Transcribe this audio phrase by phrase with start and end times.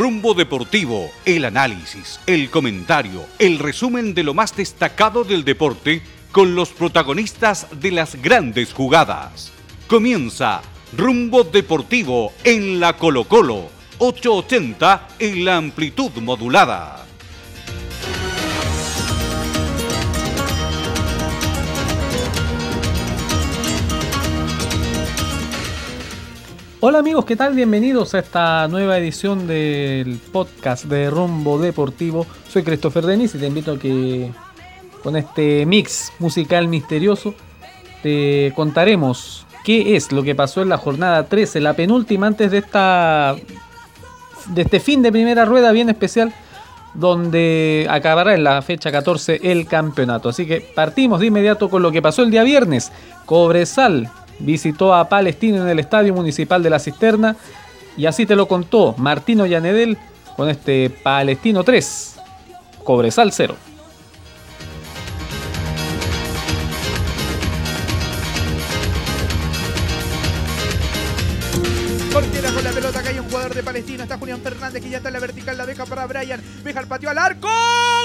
[0.00, 6.00] Rumbo Deportivo, el análisis, el comentario, el resumen de lo más destacado del deporte
[6.32, 9.52] con los protagonistas de las grandes jugadas.
[9.88, 10.62] Comienza
[10.96, 17.09] Rumbo Deportivo en la Colo Colo, 880 en la amplitud modulada.
[26.82, 27.54] Hola amigos, ¿qué tal?
[27.54, 32.26] Bienvenidos a esta nueva edición del podcast de Rumbo Deportivo.
[32.48, 34.30] Soy Christopher Denis y te invito a que
[35.02, 37.34] con este mix musical misterioso
[38.02, 42.58] te contaremos qué es lo que pasó en la jornada 13, la penúltima antes de
[42.58, 43.36] esta
[44.46, 46.32] de este fin de primera rueda bien especial
[46.94, 50.30] donde acabará en la fecha 14 el campeonato.
[50.30, 52.90] Así que partimos de inmediato con lo que pasó el día viernes.
[53.26, 57.36] Cobresal visitó a Palestino en el Estadio Municipal de la Cisterna
[57.96, 59.98] y así te lo contó Martino Llanedel
[60.36, 62.16] con este Palestino 3,
[62.84, 63.56] Cobresal 0.
[72.12, 74.02] Cortiera con la pelota, cae un jugador de Palestina.
[74.02, 75.56] Está Julián Fernández que ya está en la vertical.
[75.56, 76.42] La deja para Brian.
[76.64, 77.48] Deja el patio al arco.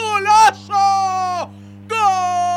[0.02, 1.50] ¡Golazo!
[1.89, 2.55] ¡Golazo!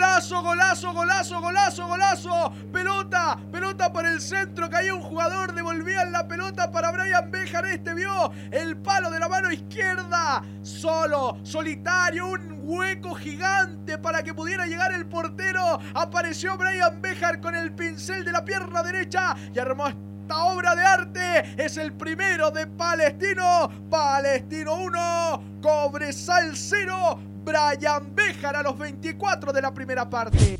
[0.00, 2.52] Golazo, golazo, golazo, golazo, golazo.
[2.72, 4.70] Pelota, pelota por el centro.
[4.70, 7.66] Caía un jugador, devolvían la pelota para Brian Bejar.
[7.66, 10.42] Este vio el palo de la mano izquierda.
[10.62, 15.78] Solo, solitario, un hueco gigante para que pudiera llegar el portero.
[15.92, 20.82] Apareció Brian Bejar con el pincel de la pierna derecha y armó esta obra de
[20.82, 21.62] arte.
[21.62, 23.70] Es el primero de Palestino.
[23.90, 27.29] Palestino 1, Cobresal 0.
[27.50, 30.56] Brian Bejar a los 24 de la primera parte.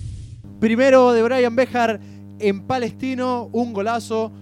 [0.59, 2.01] Primero de Brian Bejar
[2.41, 4.33] en Palestino, un golazo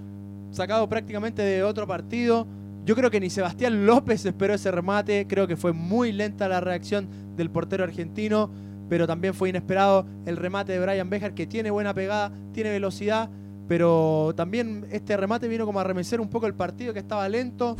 [0.51, 2.47] sacado prácticamente de otro partido.
[2.87, 6.61] Yo creo que ni Sebastián López esperó ese remate, creo que fue muy lenta la
[6.61, 8.51] reacción del portero argentino,
[8.89, 13.29] pero también fue inesperado el remate de Brian Bejar que tiene buena pegada, tiene velocidad,
[13.69, 17.77] pero también este remate vino como a remecer un poco el partido que estaba lento.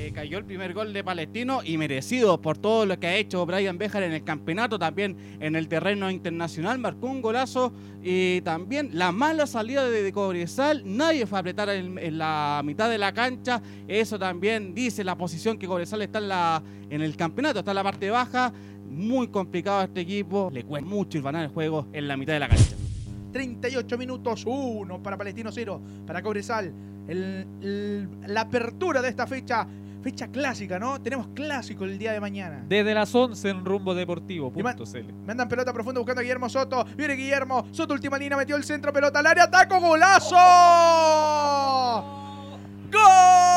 [0.00, 3.44] Eh, cayó el primer gol de Palestino y merecido por todo lo que ha hecho
[3.44, 7.70] Brian Bejar en el campeonato, también en el terreno internacional, marcó un golazo
[8.02, 12.88] y también la mala salida de, de Cobresal, nadie fue a apretar en, la mitad
[12.88, 17.72] de la cancha, eso también dice la posición que Cobresal está en, el campeonato, está
[17.72, 18.54] en la parte baja,
[18.88, 22.32] muy complicado a este equipo, le cuesta mucho ir ganar el juego en la mitad
[22.32, 22.74] de la cancha.
[23.34, 26.72] 38 minutos, 1 para Palestino 0, para Cobresal.
[27.06, 29.66] La apertura de esta fecha,
[30.02, 31.00] fecha clásica, ¿no?
[31.00, 32.64] Tenemos clásico el día de mañana.
[32.68, 34.50] Desde las 11 en Rumbo Deportivo.
[34.50, 35.12] Man- punto CL.
[35.26, 36.84] Mandan pelota profunda buscando a Guillermo Soto.
[36.96, 37.66] Viene Guillermo.
[37.72, 39.50] Soto, última línea, metió el centro, pelota al área.
[39.50, 40.36] ¡Taco, golazo!
[42.92, 43.49] ¡Gol!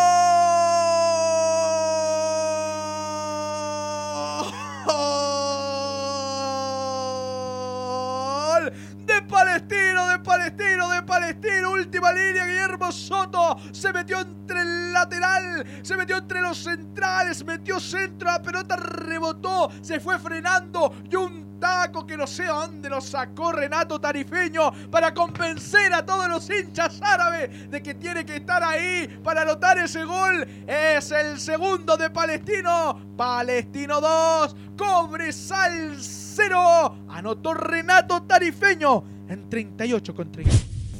[9.53, 11.72] Palestino, de Palestino, de Palestino.
[11.74, 17.80] Última línea, Guillermo Soto se metió entre el lateral, se metió entre los centrales, metió
[17.80, 23.00] centro, la pelota rebotó, se fue frenando y un taco que no sé dónde lo
[23.00, 28.64] sacó Renato Tarifeño para convencer a todos los hinchas árabes de que tiene que estar
[28.64, 30.47] ahí para anotar ese gol.
[30.66, 33.00] Es el segundo de Palestino.
[33.16, 36.97] Palestino 2, Cobresal 0.
[37.08, 40.52] Anotó Renato Tarifeño en 38 con 30.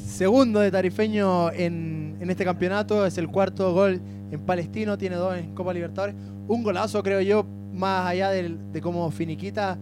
[0.06, 4.00] Segundo de Tarifeño en, en este campeonato, es el cuarto gol
[4.30, 6.14] en Palestino, tiene dos en Copa Libertadores.
[6.46, 9.76] Un golazo, creo yo, más allá del- de cómo finiquita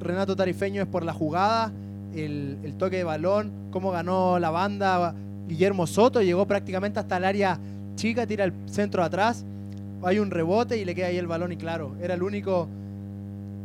[0.00, 1.72] Renato Tarifeño es por la jugada,
[2.14, 5.14] el, el toque de balón, cómo ganó la banda.
[5.48, 7.58] Guillermo Soto llegó prácticamente hasta el área
[7.96, 9.44] chica, tira el centro atrás,
[10.02, 12.68] hay un rebote y le queda ahí el balón y claro, era el único,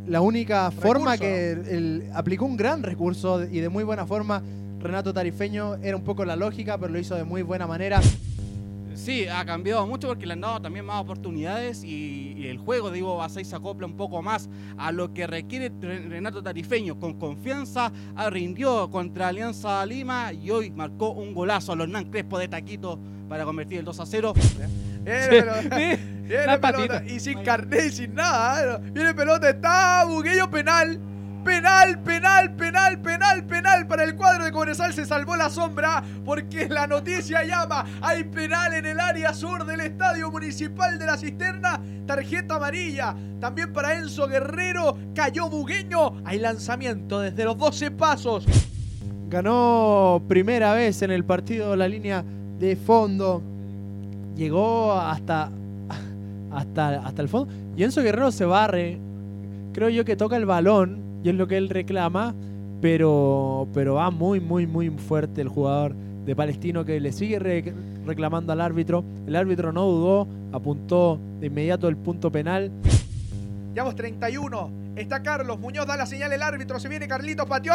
[0.09, 4.41] la única forma Recurso, que el- aplicó un gran recurso y de muy buena forma.
[4.79, 7.99] Renato Tarifeño era un poco la lógica, pero lo hizo de muy buena manera.
[8.95, 12.91] Sí, ha cambiado mucho porque le han dado también más oportunidades y, y el juego
[12.91, 16.99] de Ivo Basay se acopla un poco más a lo que requiere Re- Renato Tarifeño.
[16.99, 22.05] Con confianza ah, rindió contra Alianza Lima y hoy marcó un golazo a los Nan
[22.11, 24.33] Crespo de Taquito para convertir el 2 a 0.
[24.33, 25.99] Viene Sí, pelota, sí,
[26.37, 27.03] viene pelota, patita.
[27.05, 28.75] y sin carnet y sin nada.
[28.75, 28.79] ¿eh?
[28.93, 30.99] Viene pelota, está Buguello penal.
[31.43, 34.93] Penal, penal, penal, penal, penal para el cuadro de Cobresal.
[34.93, 37.85] Se salvó la sombra porque la noticia llama.
[38.01, 41.79] Hay penal en el área sur del Estadio Municipal de la Cisterna.
[42.05, 43.15] Tarjeta amarilla.
[43.39, 44.97] También para Enzo Guerrero.
[45.15, 46.21] Cayó Bugueño.
[46.25, 48.45] Hay lanzamiento desde los 12 pasos.
[49.29, 52.23] Ganó primera vez en el partido la línea
[52.59, 53.41] de fondo.
[54.35, 55.51] Llegó hasta,
[56.51, 57.53] hasta, hasta el fondo.
[57.75, 58.97] Y Enzo Guerrero se barre.
[59.73, 62.33] Creo yo que toca el balón y es lo que él reclama.
[62.81, 65.93] Pero, pero va muy, muy, muy fuerte el jugador
[66.25, 67.73] de Palestino que le sigue re-
[68.05, 69.03] reclamando al árbitro.
[69.27, 72.71] El árbitro no dudó, apuntó de inmediato el punto penal.
[73.73, 74.79] Llevamos 31.
[74.95, 76.79] Está Carlos Muñoz, da la señal el árbitro.
[76.79, 77.73] Se viene Carlitos, pateó.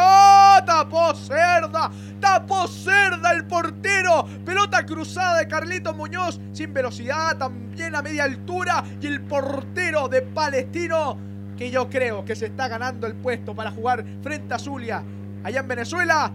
[0.65, 1.89] Tapó Cerda.
[2.19, 4.25] Tapó Cerda el portero.
[4.45, 6.39] Pelota cruzada de Carlitos Muñoz.
[6.51, 8.83] Sin velocidad, también a media altura.
[9.01, 11.17] Y el portero de Palestino,
[11.57, 15.03] que yo creo que se está ganando el puesto para jugar frente a Zulia.
[15.43, 16.31] Allá en Venezuela,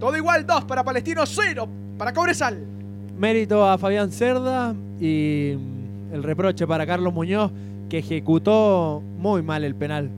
[0.00, 0.44] todo igual.
[0.44, 2.66] 2 para Palestino, 0 para Cobresal.
[3.16, 5.52] Mérito a Fabián Cerda y
[6.12, 7.52] el reproche para Carlos Muñoz
[7.88, 10.10] que ejecutó muy mal el penal.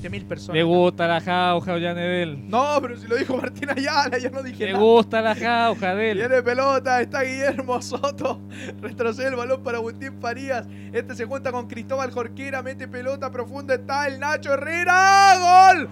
[0.00, 0.54] De mil personas.
[0.54, 2.48] Le gusta la jauja, Ollanedel.
[2.48, 4.82] No, pero si lo dijo Martín Ayala, yo no dije Le nada.
[4.82, 6.18] gusta la jauja de él.
[6.18, 8.40] Tiene pelota, está Guillermo Soto.
[8.80, 10.66] Retrocede el balón para Agustín Farías.
[10.94, 12.62] Este se junta con Cristóbal Jorquera.
[12.62, 13.74] Mete pelota profunda.
[13.74, 15.34] Está el Nacho Herrera.
[15.74, 15.88] ¡Gol!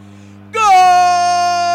[0.55, 1.68] ¡Gol!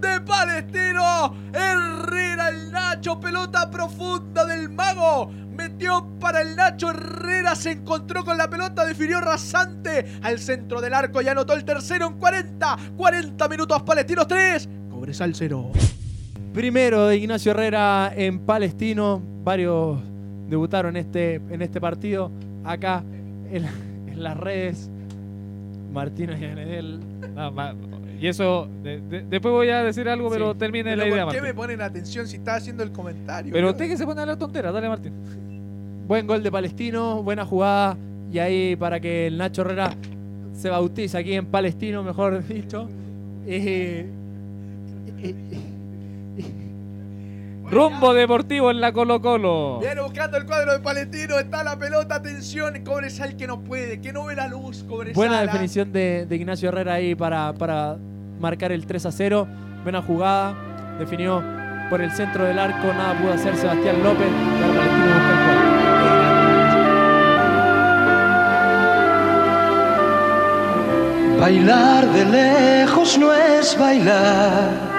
[0.00, 1.34] De Palestino.
[1.52, 3.18] Herrera el Nacho.
[3.20, 5.30] Pelota profunda del mago.
[5.50, 7.54] Metió para el Nacho Herrera.
[7.54, 8.84] Se encontró con la pelota.
[8.86, 11.20] Definió rasante al centro del arco.
[11.22, 12.76] Y anotó el tercero en 40.
[12.96, 13.82] 40 minutos.
[13.82, 14.68] Palestinos 3.
[14.90, 15.70] Cobresal 0.
[16.54, 19.22] Primero de Ignacio Herrera en Palestino.
[19.44, 20.00] Varios
[20.48, 22.30] debutaron en este, en este partido.
[22.64, 23.04] Acá
[23.50, 23.66] en,
[24.22, 24.90] las redes.
[25.92, 27.00] Martino y Anedel.
[27.34, 27.74] Ma-
[28.20, 30.58] Y eso, de- de- después voy a decir algo, pero Sí.
[30.58, 31.54] termine Pero la idea, ¿Por qué Martín.
[31.54, 33.50] me ponen atención si está haciendo el comentario?
[33.52, 35.12] Pero Yo- usted que se pone a la tontera, dale Martín.
[36.06, 37.96] Buen gol de Palestino, buena jugada.
[38.30, 39.94] Y ahí para que el Nacho Herrera
[40.52, 42.88] se bautice aquí en Palestino, mejor dicho.
[43.46, 44.06] Eh,
[45.22, 45.34] eh,
[47.70, 49.78] Rumbo deportivo en la Colo Colo.
[49.80, 54.12] Viene buscando el cuadro de Palestino, está la pelota, atención, Cobresal que no puede, que
[54.12, 55.14] no ve la luz, Cobresal.
[55.14, 57.96] buena definición de, de Ignacio Herrera ahí para, para
[58.40, 59.46] marcar el 3 a 0.
[59.84, 60.56] Buena jugada.
[60.98, 61.42] Definió
[61.88, 62.88] por el centro del arco.
[62.88, 64.26] Nada pudo hacer Sebastián López.
[64.28, 65.60] Y ahora Palestino busca el gol.
[71.40, 74.89] Bailar de lejos no es bailar.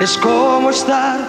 [0.00, 1.20] Es como estar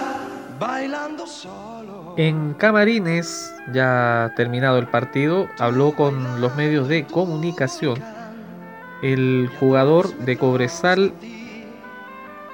[0.58, 2.14] bailando solo.
[2.16, 8.02] En Camarines, ya terminado el partido, habló con los medios de comunicación
[9.02, 11.12] el jugador de Cobresal,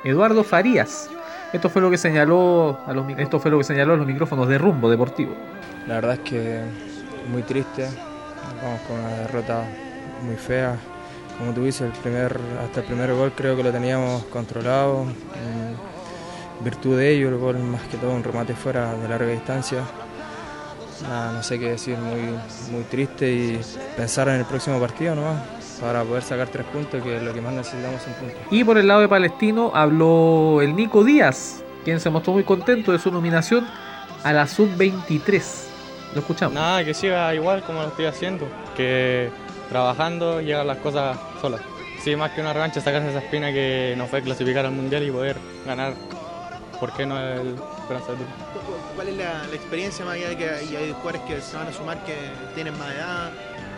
[0.03, 1.09] Eduardo Farías.
[1.53, 4.49] Esto fue lo que señaló a los, esto fue lo que señaló a los micrófonos
[4.49, 5.35] de Rumbo Deportivo.
[5.87, 6.63] La verdad es que
[7.31, 7.89] muy triste,
[8.61, 9.63] vamos con una derrota
[10.25, 10.75] muy fea.
[11.39, 15.07] Como tú dices, el primer, hasta el primer gol creo que lo teníamos controlado.
[16.61, 19.81] Virtud de ello, el gol más que todo un remate fuera de larga distancia.
[21.03, 22.21] Nada, no sé qué decir, muy,
[22.73, 23.61] muy triste y
[23.97, 25.41] pensar en el próximo partido nomás
[25.81, 28.39] para poder sacar tres puntos, que lo que más necesitamos son puntos.
[28.51, 32.93] Y por el lado de Palestino habló el Nico Díaz, quien se mostró muy contento
[32.93, 33.67] de su nominación
[34.25, 35.43] a la sub-23.
[36.15, 36.55] Lo escuchamos.
[36.55, 39.31] Nada, que siga igual como lo estoy haciendo, que
[39.69, 41.61] trabajando llegan las cosas solas.
[42.03, 45.11] Sí, más que una revancha, sacarse esa espina que nos fue clasificar al mundial y
[45.11, 45.95] poder ganar,
[46.79, 48.79] ¿por qué no el Turco?
[48.95, 51.69] ¿Cuál es la, la experiencia más allá de que hay, hay jugadores que se van
[51.69, 52.15] a sumar que
[52.55, 53.31] tienen más edad?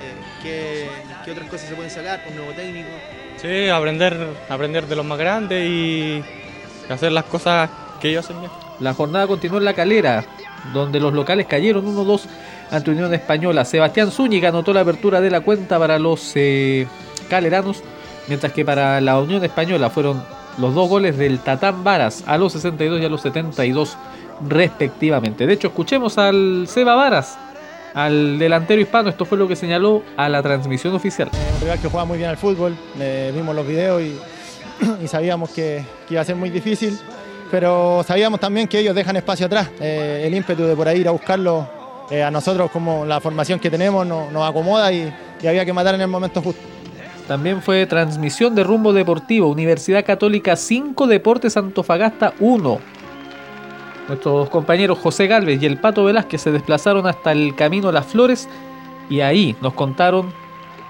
[0.03, 0.89] Eh, ¿qué,
[1.25, 2.21] qué otras cosas se pueden sacar?
[2.29, 2.89] ¿Un nuevo técnico?
[3.37, 6.23] Sí, aprender, aprender de los más grandes y
[6.89, 7.69] hacer las cosas
[8.01, 8.53] que ellos hacen bien.
[8.81, 10.25] La jornada continuó en la calera,
[10.73, 12.23] donde los locales cayeron 1-2
[12.71, 13.65] ante Unión Española.
[13.65, 16.87] Sebastián Zúñiga anotó la apertura de la cuenta para los eh,
[17.29, 17.83] caleranos,
[18.27, 20.25] mientras que para la Unión Española fueron
[20.59, 23.97] los dos goles del Tatán Varas a los 62 y a los 72
[24.49, 25.47] respectivamente.
[25.47, 27.39] De hecho, escuchemos al Seba Varas,
[27.95, 29.09] al delantero hispano.
[29.11, 31.29] Esto fue lo que señaló a la transmisión oficial.
[31.55, 34.17] un rival que juega muy bien al fútbol, eh, vimos los videos y,
[35.07, 36.99] sabíamos que, iba a ser muy difícil,
[37.51, 41.09] pero sabíamos también que ellos dejan espacio atrás, Eh, el ímpetu de por ahí ir
[41.09, 41.69] a buscarlo,
[42.11, 45.13] eh, a nosotros como la formación que tenemos no- nos acomoda y
[45.47, 46.61] había que matar en el momento justo.
[47.31, 52.81] También fue transmisión de rumbo deportivo, Universidad Católica 5, Deportes Antofagasta 1.
[54.09, 58.49] Nuestros compañeros José Galvez y el Pato Velázquez se desplazaron hasta el Camino Las Flores
[59.09, 60.33] y ahí nos contaron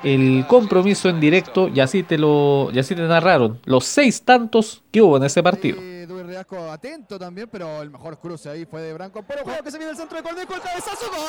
[0.03, 4.83] el compromiso en directo y así te lo y así te narraron los seis tantos
[4.91, 5.77] que hubo en ese partido.
[5.79, 9.23] Duy Riasco atento también, pero el mejor cruce ahí fue de Branco.
[9.29, 11.05] Pero juego que se viene el centro de Cornejo, el cabezazo.
[11.11, 11.21] ¡Gol!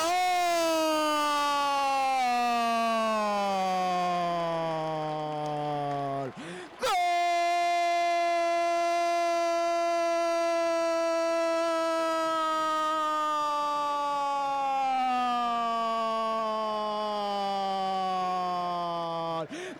[6.80, 6.88] ¡Gol!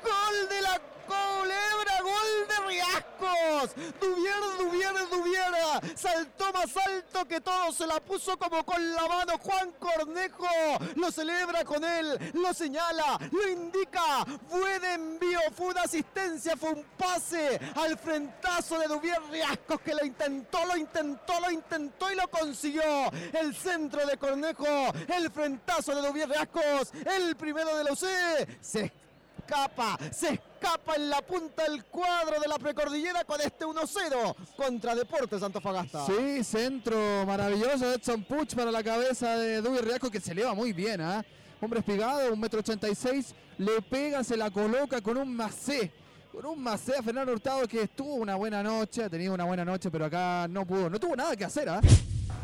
[0.02, 2.00] ¡Gol de la culebra!
[2.02, 3.74] ¡Gol de Riascos!
[4.00, 5.80] ¡Duvier, Duvier, Duviera!
[5.96, 10.46] Saltó más alto que todo, se la puso como con la mano Juan Cornejo.
[10.96, 14.24] Lo celebra con él, lo señala, lo indica.
[14.48, 19.94] Fue de envío, fue una asistencia, fue un pase al frentazo de Duvier Riascos que
[19.94, 23.10] lo intentó, lo intentó, lo intentó y lo consiguió.
[23.32, 28.06] El centro de Cornejo, el frentazo de Duvier Riascos, el primero de la UC.
[28.60, 28.92] Se
[29.38, 30.51] escapa, se escapa
[30.96, 36.06] en la punta del cuadro de la precordillera con este 1-0 contra Deportes Antofagasta.
[36.06, 40.54] Sí, centro maravilloso de Edson Puch para la cabeza de Dubi Riasco que se eleva
[40.54, 41.24] muy bien, ¿ah?
[41.60, 45.92] Hombre espigado, un metro ochenta y seis, le pega, se la coloca con un macé.
[46.30, 49.64] Con un macé a Fernando Hurtado que tuvo una buena noche, ha tenido una buena
[49.64, 51.80] noche, pero acá no pudo, no tuvo nada que hacer, ¿ah?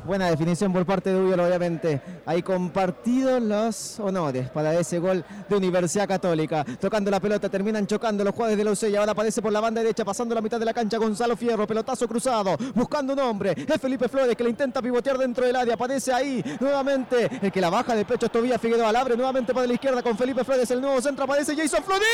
[0.08, 2.00] Buena definición por parte de Ubiol, obviamente.
[2.24, 6.64] Hay compartidos los honores para ese gol de Universidad Católica.
[6.80, 9.82] Tocando la pelota, terminan chocando los jugadores de la UCE ahora aparece por la banda
[9.82, 13.54] derecha, pasando la mitad de la cancha Gonzalo Fierro, pelotazo cruzado, buscando un hombre.
[13.68, 15.74] Es Felipe Flores que le intenta pivotear dentro del área.
[15.74, 18.90] Aparece ahí nuevamente el que la baja de pecho es Tobías Figueroa.
[18.90, 20.70] La abre nuevamente para la izquierda con Felipe Flores.
[20.70, 22.08] El nuevo centro aparece Jason Flores.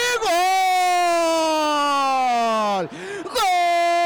[2.80, 2.88] ¡Gol!
[3.22, 4.03] ¡Gol!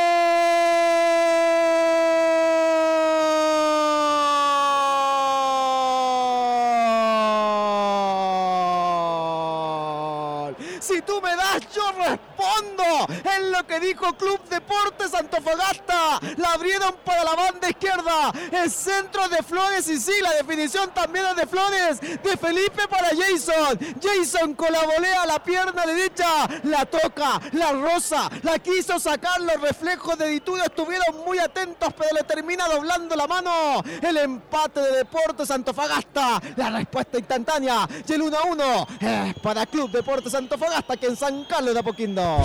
[10.88, 13.06] Si tú me das, yo respondo.
[13.12, 16.18] Es lo que dijo Club Deportes Antofagasta.
[16.38, 18.32] La abrieron para la banda izquierda.
[18.50, 22.00] El centro de Flores y sí, la definición también es de Flores.
[22.00, 23.78] De Felipe para Jason.
[24.00, 26.48] Jason con la volea a la pierna derecha.
[26.62, 28.30] La toca, la rosa.
[28.42, 29.42] La quiso sacar.
[29.42, 33.82] Los reflejos de Ditudo estuvieron muy atentos, pero le termina doblando la mano.
[34.00, 36.40] El empate de Deportes Antofagasta.
[36.56, 37.86] La respuesta instantánea.
[38.06, 41.80] Y el 1 a 1 es para Club Deportes Antofagasta que en San Carlos de
[41.80, 42.38] Apoquindo.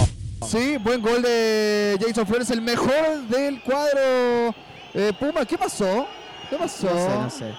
[0.47, 4.53] Sí, buen gol de Jason Flores, el mejor del cuadro
[4.93, 5.45] eh, Puma.
[5.45, 6.05] ¿Qué pasó?
[6.49, 6.87] ¿Qué pasó?
[6.87, 7.53] No sé, no sé.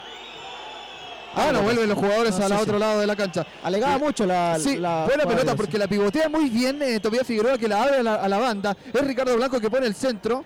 [1.36, 2.80] Ah, no, vuelven los jugadores No, al sí, otro sí.
[2.80, 3.44] lado de la cancha.
[3.62, 4.04] Alegaba Sí.
[4.04, 4.56] mucho la.
[4.58, 8.02] Sí, la buena pelota porque la pivotea muy bien eh, Figueroa que la abre a
[8.02, 8.76] la, a la banda.
[8.92, 10.44] Es Ricardo Blanco que pone el centro.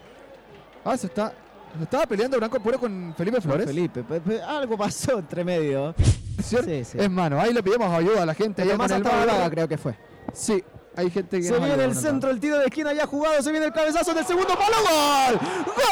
[0.85, 1.33] Ah, se está.
[1.77, 3.67] se estaba peleando Blanco Puro con Felipe Flores.
[3.67, 5.95] Felipe, pe- pe- algo pasó entre medio.
[6.41, 6.97] Sí, sí.
[6.97, 8.63] Es mano, ahí le pedimos ayuda a la gente.
[8.63, 9.25] Pero más hasta.
[9.25, 9.97] Braga creo que fue.
[10.33, 10.63] Sí,
[10.97, 11.45] hay gente que.
[11.45, 14.27] Se viene el centro, el tiro de esquina ya jugado, se viene el cabezazo del
[14.27, 15.39] segundo palo, gol.
[15.67, 15.85] ¡Gol!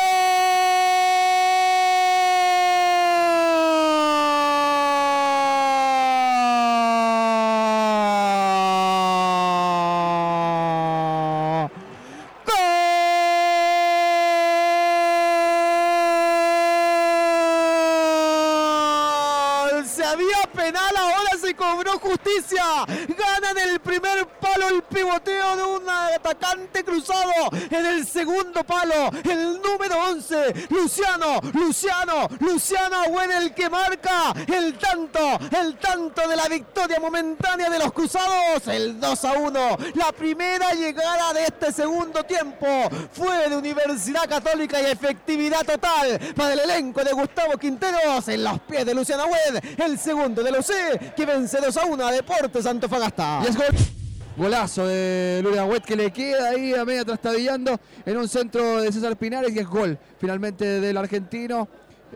[19.72, 19.86] ¡Gol!
[19.86, 22.64] Se había penal, ahora se cobró justicia.
[22.86, 24.26] Ganan el primer
[24.56, 27.32] palo el pivoteo de un atacante cruzado.
[27.70, 34.78] En el segundo palo, el número 11, Luciano, Luciano, Luciano Agüed el que marca el
[34.78, 38.66] tanto, el tanto de la victoria momentánea de los cruzados.
[38.66, 39.78] El 2 a 1.
[39.94, 42.66] La primera llegada de este segundo tiempo
[43.12, 48.60] fue de Universidad Católica y efectividad total para el elenco de Gustavo Quinteros en los
[48.60, 49.62] pies de Luciano Agüed.
[49.78, 53.40] El segundo de los C que vence 2 a 1 a Deportes Antofagasta.
[53.44, 54.05] Y es gol.
[54.36, 58.92] Golazo de Luria Huet que le queda ahí a media trastabillando en un centro de
[58.92, 61.66] César Pinares y es gol finalmente del argentino.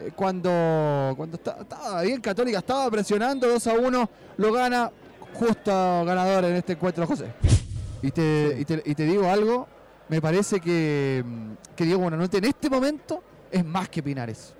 [0.00, 4.90] eh, Cuando, cuando estaba bien Católica, estaba presionando 2 a 1, lo gana
[5.32, 5.70] justo
[6.04, 7.32] ganador en este encuentro, José.
[8.02, 9.66] Y te, y te, digo algo,
[10.08, 11.24] me parece que,
[11.74, 14.54] que Diego Buenanote en este momento es más que Pinares.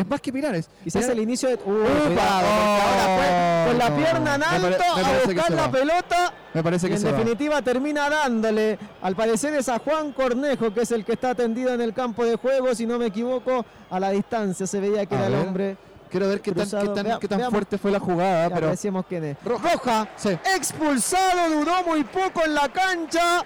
[0.00, 0.68] Es más que Pinares.
[0.84, 1.54] Quizás Pinares- el inicio de.
[1.56, 5.62] Uy, Upa, ahora fue con la pierna en me pare- alto me a buscar la
[5.66, 5.70] va.
[5.72, 6.34] pelota.
[6.54, 7.18] Me parece Y que en se va.
[7.18, 8.78] definitiva termina dándole.
[9.02, 12.24] Al parecer es a Juan Cornejo, que es el que está atendido en el campo
[12.24, 14.66] de juego, si no me equivoco, a la distancia.
[14.66, 15.76] Se veía que A era el hombre
[16.10, 17.52] Quiero ver qué tan, qué tan- vea- qué tan veamos.
[17.52, 19.36] fuerte fue la jugada, Ya pero apreciemos quién es.
[19.44, 19.72] Roja.
[19.74, 20.08] Roja.
[20.16, 20.30] Sí.
[20.56, 23.44] Expulsado, duró muy poco en la cancha.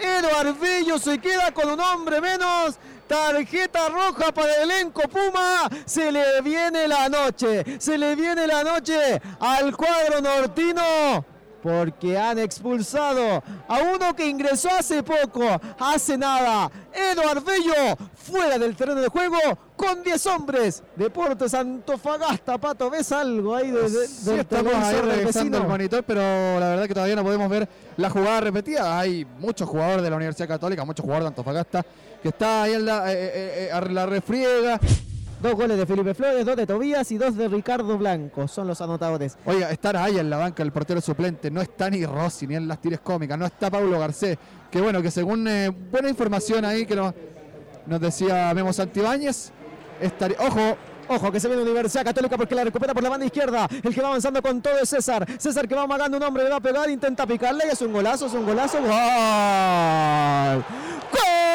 [0.00, 2.78] Eduard Bello se queda con un hombre menos.
[3.06, 5.68] Tarjeta roja para el elenco Puma.
[5.84, 7.64] Se le viene la noche.
[7.78, 11.24] Se le viene la noche al cuadro nortino.
[11.62, 15.42] Porque han expulsado a uno que ingresó hace poco,
[15.80, 16.70] hace nada.
[16.92, 19.36] Eduard Bello fuera del terreno de juego
[19.74, 20.84] con 10 hombres.
[20.94, 26.20] Deportes Antofagasta, Pato, ¿ves algo ahí de, de- Sí, estamos ahí revisando el monitor, pero
[26.60, 28.96] la verdad que todavía no podemos ver la jugada repetida.
[29.00, 31.84] Hay muchos jugadores de la Universidad Católica, muchos jugadores de Antofagasta,
[32.26, 34.80] que está ahí en la, eh, eh, eh, a la refriega.
[35.40, 38.48] Dos goles de Felipe Flores, dos de Tobías y dos de Ricardo Blanco.
[38.48, 39.36] Son los anotadores.
[39.44, 42.66] Oiga, estar ahí en la banca el portero suplente, no está ni Rossi, ni en
[42.66, 44.38] las tires cómicas, no está Paulo Garcés,
[44.72, 47.14] que bueno, que según eh, buena información ahí que nos,
[47.86, 49.52] nos decía Memo Santibáñez,
[50.00, 50.76] estaría, ojo,
[51.08, 53.68] Ojo que se viene Universidad Católica porque la recupera por la banda izquierda.
[53.70, 55.24] El que va avanzando con todo es César.
[55.38, 57.92] César que va amagando un hombre, le va a pegar, intenta picarle y es un
[57.92, 58.80] golazo, es un golazo.
[58.80, 58.90] ¡Gol!
[61.12, 61.46] ¡Gol!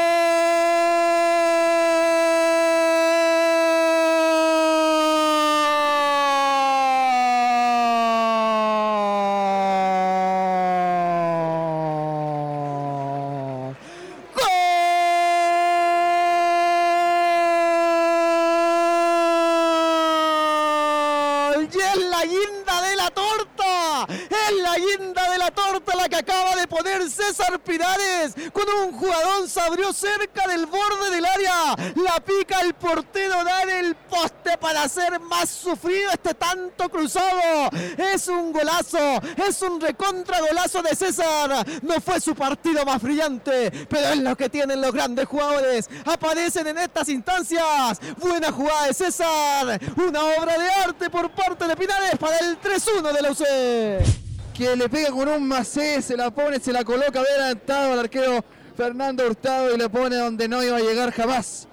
[21.51, 21.69] ¡Gol!
[21.73, 24.05] ¡Y es la guinda de la torta!
[24.07, 28.33] ¡Es la guinda de la torta la que acaba de poner César Pinares!
[28.53, 31.75] Con un jugador se abrió cerca del borde del área.
[31.95, 37.69] La pica el portero, da el poste para hacer más sufrido este tanto cruzado.
[37.97, 41.65] Es un golazo, es un recontra golazo de César.
[41.81, 45.89] No fue su partido más brillante, pero es lo que tienen los grandes jugadores.
[46.05, 47.99] Aparecen en estas instancias.
[48.17, 49.79] Buena jugada de César.
[49.95, 54.53] Una obra de arte por parte de Pinares para el 3-1 de la UC.
[54.53, 58.43] que le pega con un macé, se la pone, se la coloca adelantado al arquero
[58.81, 61.67] Fernando Hurtado y le pone donde no iba a llegar jamás.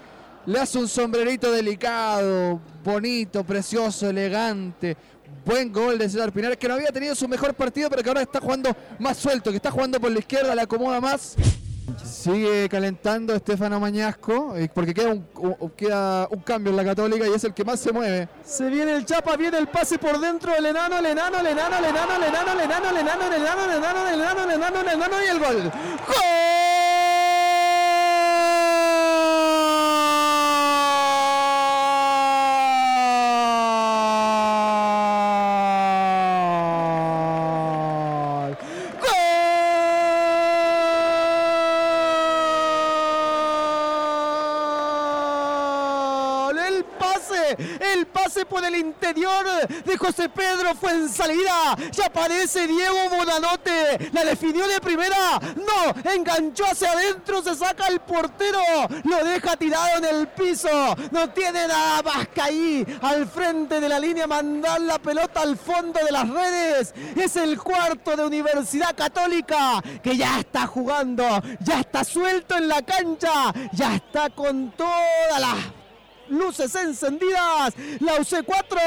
[0.45, 4.95] Le hace un sombrerito delicado, bonito, precioso, elegante.
[5.43, 8.21] Buen gol de César Pinares, que no había tenido su mejor partido, pero que ahora
[8.21, 11.35] está jugando más suelto, que está jugando por la izquierda, le acomoda más.
[12.05, 17.55] Sigue calentando Estefano Mañasco, eh, porque queda un, cambio en la Católica y es el
[17.55, 18.29] que más se mueve.
[18.45, 21.79] Se viene el chapa, viene el pase por dentro, el enano, el enano, el enano,
[21.79, 24.51] el enano, el enano, el enano, el enano, el enano, el enano, el enano, el
[24.51, 25.73] enano, el enano y el gol.
[26.07, 26.98] ¡Gol!
[48.09, 49.47] Pase por el interior
[49.85, 51.77] de José Pedro fue en salida.
[51.93, 54.11] Ya aparece Diego Bonanote.
[54.13, 55.39] La definió de primera.
[55.57, 58.61] No, enganchó hacia adentro, se saca el portero.
[59.05, 60.69] Lo deja tirado en el piso.
[61.11, 65.57] No tiene nada más que ahí al frente de la línea mandar la pelota al
[65.57, 66.95] fondo de las redes.
[67.17, 71.25] Es el cuarto de Universidad Católica que ya está jugando,
[71.61, 75.78] ya está suelto en la cancha, ya está con todas las
[76.31, 77.75] luces encendidas.
[78.01, 78.79] La UC 4,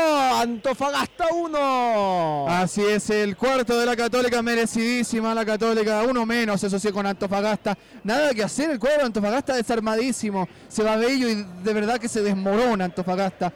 [0.42, 2.46] Antofagasta 1.
[2.50, 7.06] Así es, el cuarto de la Católica, merecidísima la Católica, uno menos, eso sí, con
[7.06, 7.78] Antofagasta.
[8.04, 12.22] Nada que hacer, el cuadro Antofagasta desarmadísimo, se va bello y de verdad que se
[12.22, 13.52] desmorona Antofagasta.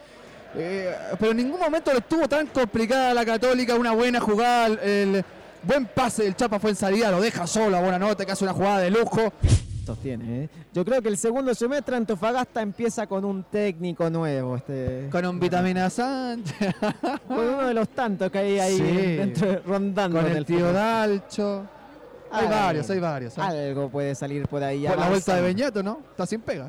[0.54, 5.24] Eh, pero en ningún momento lo estuvo tan complicada la Católica, una buena jugada, el
[5.62, 8.54] buen pase del Chapa fue en salida, lo deja solo, buena nota, que hace una
[8.54, 9.32] jugada de lujo.
[9.86, 10.48] Sostiene, ¿eh?
[10.74, 14.56] Yo creo que el segundo semestre Antofagasta empieza con un técnico nuevo.
[14.56, 16.74] Este, Con un vitamina Sánchez,
[17.28, 18.82] con uno de los tantos que hay ahí Sí.
[18.82, 20.20] dentro, rondando.
[20.20, 20.72] con el tío fútbol.
[20.74, 21.66] Dalcho.
[22.32, 23.38] Hay varios, hay varios.
[23.38, 23.40] ¿eh?
[23.40, 24.84] Algo puede salir por ahí.
[24.86, 25.42] Por la vuelta de.
[25.42, 26.00] Beñato, ¿no?
[26.10, 26.68] Está sin pega.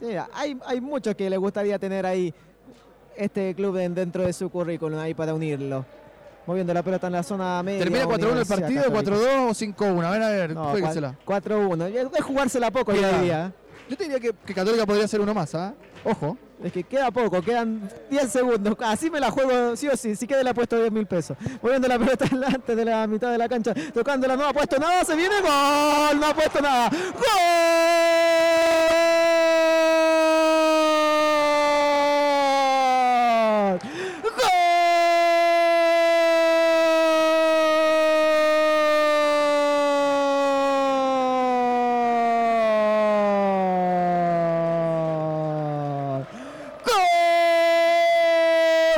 [0.00, 2.34] Sí, hay, hay muchos que les gustaría tener ahí
[3.16, 5.84] este club en- dentro de su currículum ahí para unirlo.
[6.48, 7.80] Moviendo la pelota en la zona media.
[7.80, 9.16] ¿Termina 4-1 el partido, Católica.
[9.16, 10.02] 4-2 o 5-1?
[10.02, 11.14] A ver, a ver, No, juéguesela.
[11.26, 12.10] 4-1.
[12.16, 13.52] Es jugársela poco Mira, hoy día.
[13.86, 15.74] Yo te diría que, que Católica podría ser uno más, ¿ah?
[16.04, 16.38] Ojo.
[16.64, 18.76] Es que queda poco, quedan 10 segundos.
[18.80, 20.16] Así me la juego sí o sí.
[20.16, 21.36] Si queda le apuesto 10 mil pesos.
[21.60, 23.74] Moviendo la pelota antes de la mitad de la cancha.
[23.92, 25.04] Tocándola, no ha puesto nada.
[25.04, 26.18] Se viene gol.
[26.18, 26.88] No ha puesto nada.
[26.88, 27.28] ¡Gol!
[34.22, 34.28] ¡Gol!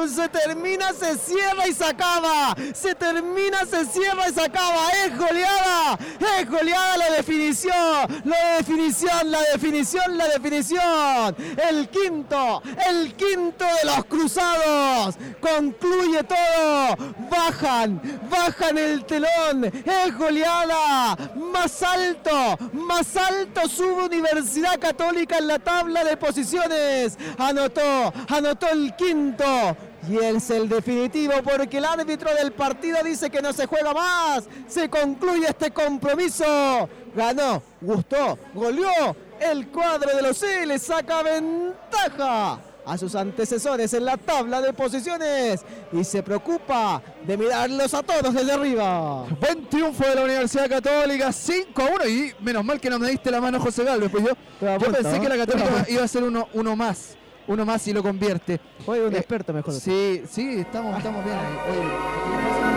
[0.08, 2.54] se termina, se cierra y se acaba.
[2.74, 4.88] Se termina, se cierra y se acaba.
[5.04, 5.98] Es goleada,
[6.38, 11.37] es goleada la definición, la definición, la definición, la definición.
[11.68, 15.16] El quinto, el quinto de los cruzados.
[15.40, 16.96] Concluye todo.
[17.30, 19.64] Bajan, bajan el telón.
[19.64, 21.16] Es goleada.
[21.37, 27.18] Más alto, más alto sube Universidad Católica en la tabla de posiciones.
[27.38, 29.76] Anotó, anotó el quinto.
[30.11, 34.49] Y es el definitivo porque el árbitro del partido dice que no se juega más.
[34.66, 36.88] Se concluye este compromiso.
[37.14, 39.14] Ganó, gustó, goleó.
[39.38, 44.73] El cuadro de los C le saca ventaja a sus antecesores en la tabla de
[44.73, 45.61] posiciones
[45.92, 49.27] y se preocupa de mirarlos a todos desde arriba.
[49.40, 53.09] Buen triunfo de la Universidad Católica, 5 a 1 y menos mal que no me
[53.09, 56.25] diste la mano José Galvez, pues yo, yo pensé que la Católica iba a ser
[56.25, 58.61] uno, uno más, uno más y lo convierte.
[58.87, 59.74] Oye, un Eh, experto mejor.
[59.74, 62.70] Sí, sí, estamos, estamos bien ahí.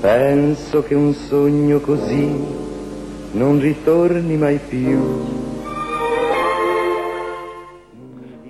[0.00, 2.30] Penso che un sogno così
[3.32, 5.00] non ritorni mai più.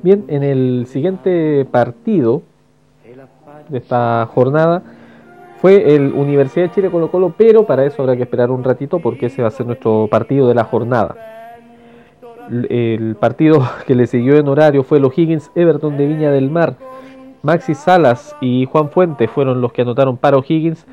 [0.03, 2.43] Bien, en el siguiente partido
[3.69, 4.83] de esta jornada
[5.61, 9.01] fue el Universidad de Chile Colo Colo, pero para eso habrá que esperar un ratito
[9.01, 11.17] porque ese va a ser nuestro partido de la jornada.
[12.69, 16.77] El partido que le siguió en horario fue los Higgins Everton de Viña del Mar.
[17.43, 20.87] Maxi Salas y Juan Fuente fueron los que anotaron para O'Higgins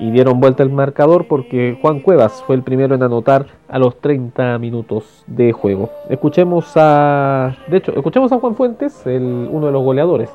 [0.00, 4.00] y dieron vuelta el marcador porque Juan Cuevas fue el primero en anotar a los
[4.00, 5.90] 30 minutos de juego.
[6.08, 10.30] Escuchemos a, de hecho, escuchemos a Juan Fuentes, el, uno de los goleadores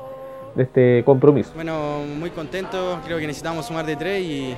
[0.58, 1.52] de este compromiso.
[1.54, 4.54] Bueno, muy contento, creo que necesitamos sumar de tres y,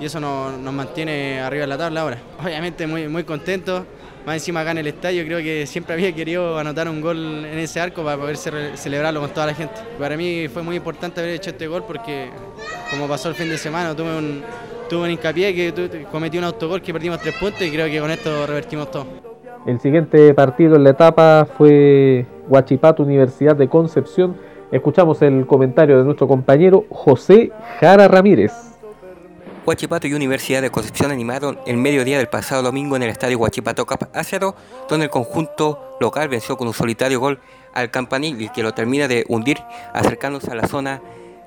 [0.00, 2.18] y eso nos, nos mantiene arriba de la tabla ahora.
[2.44, 3.86] Obviamente muy, muy contento,
[4.26, 7.58] más encima acá en el estadio creo que siempre había querido anotar un gol en
[7.60, 9.74] ese arco para poder ce- celebrarlo con toda la gente.
[9.98, 12.28] Para mí fue muy importante haber hecho este gol porque
[12.90, 14.42] como pasó el fin de semana tuve un,
[14.88, 18.10] tuve un hincapié que cometí un autogol que perdimos tres puntos y creo que con
[18.10, 19.06] esto revertimos todo.
[19.64, 24.34] El siguiente partido en la etapa fue Huachipato Universidad de Concepción.
[24.72, 28.52] Escuchamos el comentario de nuestro compañero José Jara Ramírez.
[29.66, 33.84] Huachipato y Universidad de Concepción animaron el mediodía del pasado domingo en el estadio Huachipato
[33.84, 34.54] Cup A0,
[34.88, 37.40] donde el conjunto local venció con un solitario gol
[37.74, 39.58] al Campanil que lo termina de hundir
[39.92, 41.02] acercándose a la zona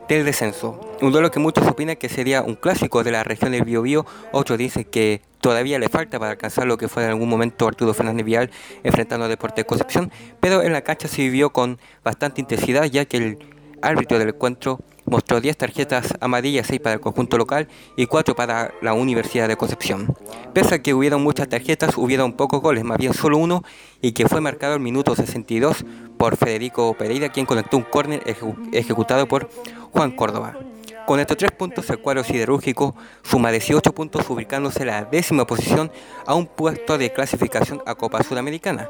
[0.07, 0.79] del descenso.
[1.01, 4.57] Un duelo que muchos opinan que sería un clásico de la región del Biobío, otros
[4.57, 8.25] dicen que todavía le falta para alcanzar lo que fue en algún momento Arturo Fernández
[8.25, 8.51] Vial
[8.83, 13.17] enfrentando a Deportes Concepción, pero en la cancha se vivió con bastante intensidad ya que
[13.17, 13.39] el
[13.81, 18.73] árbitro del encuentro mostró 10 tarjetas amarillas, 6 para el conjunto local y 4 para
[18.81, 20.15] la Universidad de Concepción.
[20.53, 23.63] Pese a que hubieron muchas tarjetas, hubieron pocos goles, más bien solo uno,
[24.01, 25.83] y que fue marcado al minuto 62
[26.17, 29.49] por Federico Pereira, quien conectó un córner ejecu- ejecutado por
[29.93, 30.57] Juan Córdoba.
[31.05, 35.91] Con estos tres puntos, el cuadro siderúrgico suma 18 puntos, ubicándose en la décima posición
[36.25, 38.89] a un puesto de clasificación a Copa Sudamericana.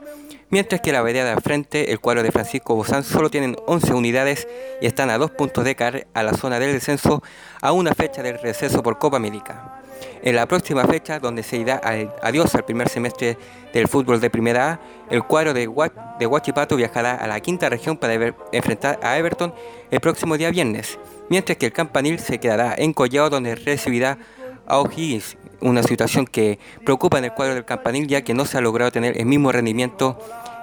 [0.49, 4.47] Mientras que la vereda al frente, el cuadro de Francisco Bozán, solo tienen 11 unidades
[4.79, 7.21] y están a dos puntos de caer a la zona del descenso
[7.61, 9.82] a una fecha del receso por Copa América.
[10.23, 11.81] En la próxima fecha, donde se irá
[12.21, 13.37] adiós al primer semestre
[13.73, 17.69] del fútbol de Primera A, el cuadro de, Hua- de Huachipato viajará a la quinta
[17.69, 18.13] región para
[18.51, 19.53] enfrentar a Everton
[19.91, 20.97] el próximo día viernes,
[21.29, 24.17] mientras que el Campanil se quedará en Collao, donde recibirá
[24.65, 28.57] a O'Higgins, una situación que preocupa en el cuadro del Campanil, ya que no se
[28.57, 30.17] ha logrado tener el mismo rendimiento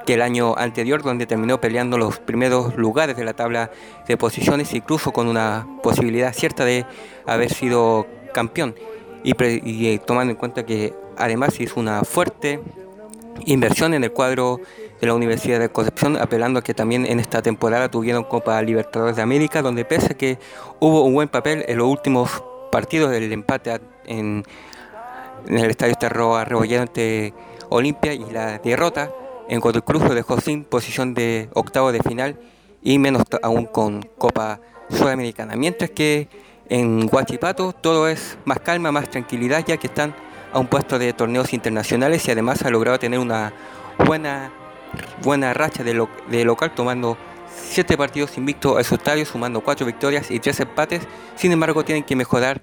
[0.07, 3.71] que el año anterior, donde terminó peleando los primeros lugares de la tabla
[4.09, 6.87] de posiciones, incluso con una posibilidad cierta de
[7.27, 8.75] haber sido campeón.
[9.23, 12.61] Y, pre- y, eh, tomando en cuenta que además hizo una fuerte
[13.47, 14.61] inversión en el cuadro
[15.01, 19.17] de la Universidad de Concepción, apelando a que también en esta temporada tuvieron Copa Libertadores
[19.17, 20.39] de América, donde pese a que
[20.79, 24.45] hubo un buen papel en los últimos partidos del empate en,
[25.47, 27.35] en el Estadio Terro Rebolledo ante
[27.71, 29.11] Olimpia y la derrota
[29.49, 32.39] en Cruz lo dejó sin posición de octavo de final
[32.83, 35.57] y menos aún con Copa Sudamericana.
[35.57, 36.29] Mientras que
[36.71, 40.15] en Huachipato todo es más calma, más tranquilidad, ya que están
[40.53, 43.53] a un puesto de torneos internacionales y además ha logrado tener una
[44.07, 44.51] buena,
[45.23, 47.19] buena racha de, lo- de local, tomando
[47.55, 51.03] siete partidos invictos a su estadio, sumando cuatro victorias y tres empates.
[51.37, 52.63] Sin embargo, tienen que mejorar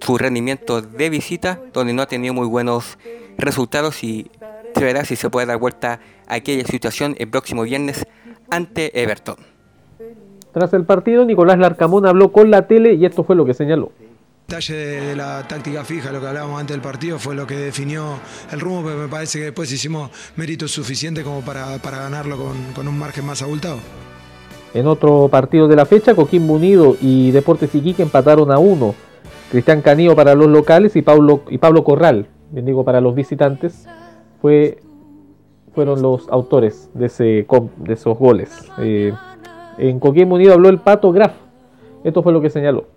[0.00, 2.98] su rendimiento de visita, donde no ha tenido muy buenos
[3.38, 4.30] resultados y
[4.74, 8.06] se verá si se puede dar vuelta a aquella situación el próximo viernes
[8.50, 9.55] ante Everton.
[10.56, 13.92] Tras el partido, Nicolás Larcamón habló con la tele y esto fue lo que señaló.
[14.48, 18.14] detalle de la táctica fija, lo que hablábamos antes del partido, fue lo que definió
[18.50, 22.56] el rumbo, pero me parece que después hicimos méritos suficientes como para, para ganarlo con,
[22.74, 23.76] con un margen más abultado.
[24.72, 28.94] En otro partido de la fecha, Coquimbo Unido y Deportes Iquique empataron a uno.
[29.50, 33.86] Cristian Canillo para los locales y Pablo, y Pablo Corral, bien digo, para los visitantes,
[34.40, 34.78] fue,
[35.74, 38.50] fueron los autores de, ese, de esos goles.
[38.78, 39.12] Eh,
[39.78, 41.32] en Coquimbo Unido habló el Pato Graf.
[42.04, 42.88] Esto fue lo que señaló.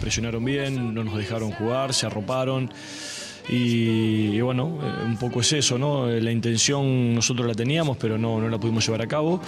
[0.00, 2.70] Presionaron bien, no nos dejaron jugar, se arroparon.
[3.48, 6.08] Y, y bueno, eh, un poco es eso, ¿no?
[6.08, 9.40] Eh, La intención nosotros la teníamos, pero no, no la pudimos llevar a cabo.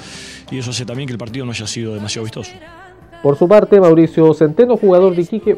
[0.51, 2.53] Y eso hace también que el partido no haya sido demasiado vistoso.
[3.23, 5.57] Por su parte, Mauricio Centeno, jugador de Iquique,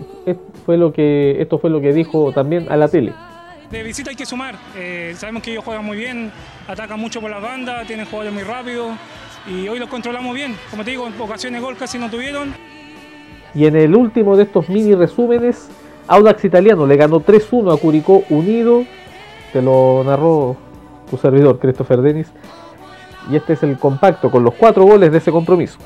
[0.64, 3.12] fue lo que, esto fue lo que dijo también a la tele.
[3.70, 4.54] De visita hay que sumar.
[4.76, 6.30] Eh, sabemos que ellos juegan muy bien,
[6.68, 8.92] atacan mucho por la banda, tienen jugadores muy rápidos
[9.46, 10.56] y hoy los controlamos bien.
[10.70, 12.54] Como te digo, en ocasiones gol casi no tuvieron.
[13.54, 15.68] Y en el último de estos mini resúmenes,
[16.08, 18.84] Audax Italiano le ganó 3-1 a Curicó Unido.
[19.52, 20.56] Te lo narró
[21.08, 22.28] tu servidor, Christopher Denis.
[23.30, 25.78] Y este es el compacto con los cuatro goles de ese compromiso.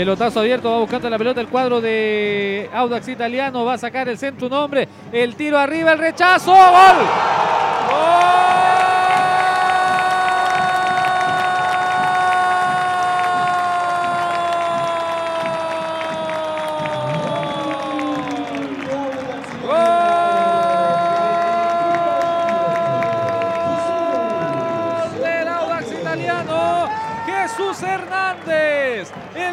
[0.00, 4.16] Pelotazo abierto, va buscando la pelota el cuadro de Audax Italiano, va a sacar el
[4.16, 7.06] centro un hombre, el tiro arriba, el rechazo, gol.
[7.90, 8.79] Gol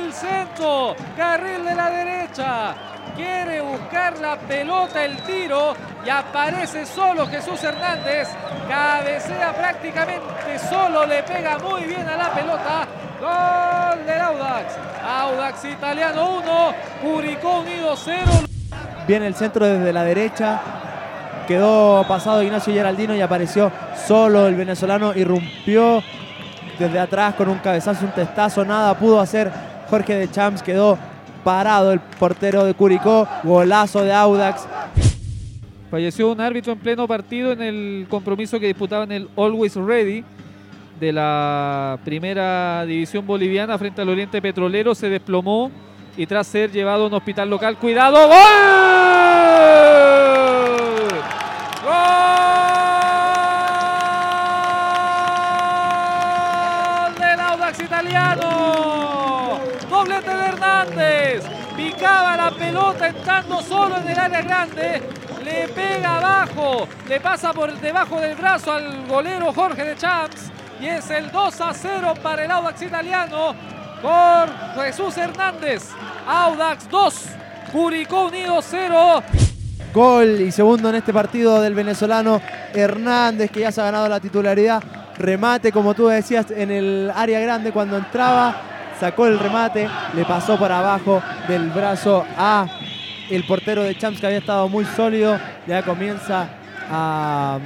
[0.08, 2.74] el centro, carril de la derecha,
[3.16, 5.74] quiere buscar la pelota, el tiro
[6.06, 8.30] y aparece solo Jesús Hernández,
[8.70, 12.88] cabecea prácticamente solo, le pega muy bien a la pelota,
[13.20, 14.74] gol del Audax,
[15.06, 18.22] Audax Italiano 1, Curicó Unido 0.
[19.06, 20.62] Viene el centro desde la derecha.
[21.48, 23.72] Quedó pasado Ignacio Geraldino y apareció
[24.06, 25.14] solo el venezolano.
[25.16, 26.04] Irrumpió
[26.78, 28.66] desde atrás con un cabezazo, un testazo.
[28.66, 29.50] Nada pudo hacer
[29.90, 30.62] Jorge de Champs.
[30.62, 30.98] Quedó
[31.44, 33.28] parado el portero de Curicó.
[33.44, 34.68] Golazo de Audax.
[35.90, 40.24] Falleció un árbitro en pleno partido en el compromiso que disputaban el Always Ready
[41.00, 44.94] de la primera división boliviana frente al Oriente Petrolero.
[44.94, 45.72] Se desplomó
[46.18, 48.28] y tras ser llevado a un hospital local, ¡cuidado!
[48.28, 48.38] ¡Gol!
[57.06, 58.67] ¡Gol del Audax italiano!
[60.88, 61.44] Hernández.
[61.76, 65.02] Picaba la pelota entrando solo en el área grande.
[65.44, 66.88] Le pega abajo.
[67.08, 70.52] Le pasa por debajo del brazo al golero Jorge de Champs.
[70.80, 73.56] Y es el 2 a 0 para el Audax italiano.
[74.02, 75.90] Por Jesús Hernández.
[76.28, 77.26] Audax 2.
[77.72, 79.24] Curicó Unido 0.
[79.94, 82.42] Gol y segundo en este partido del venezolano
[82.74, 84.84] Hernández, que ya se ha ganado la titularidad.
[85.18, 88.77] Remate, como tú decías, en el área grande cuando entraba.
[89.00, 92.66] Sacó el remate, le pasó para abajo del brazo a
[93.30, 95.38] el portero de Champs, que había estado muy sólido.
[95.68, 96.50] Ya comienza
[96.90, 97.60] a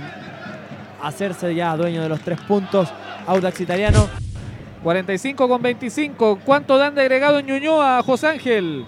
[1.01, 2.89] hacerse ya dueño de los tres puntos.
[3.27, 4.09] Audax italiano.
[4.83, 6.39] 45 con 25.
[6.43, 8.85] ¿Cuánto dan de agregado en Ñuñoa, José Ángel?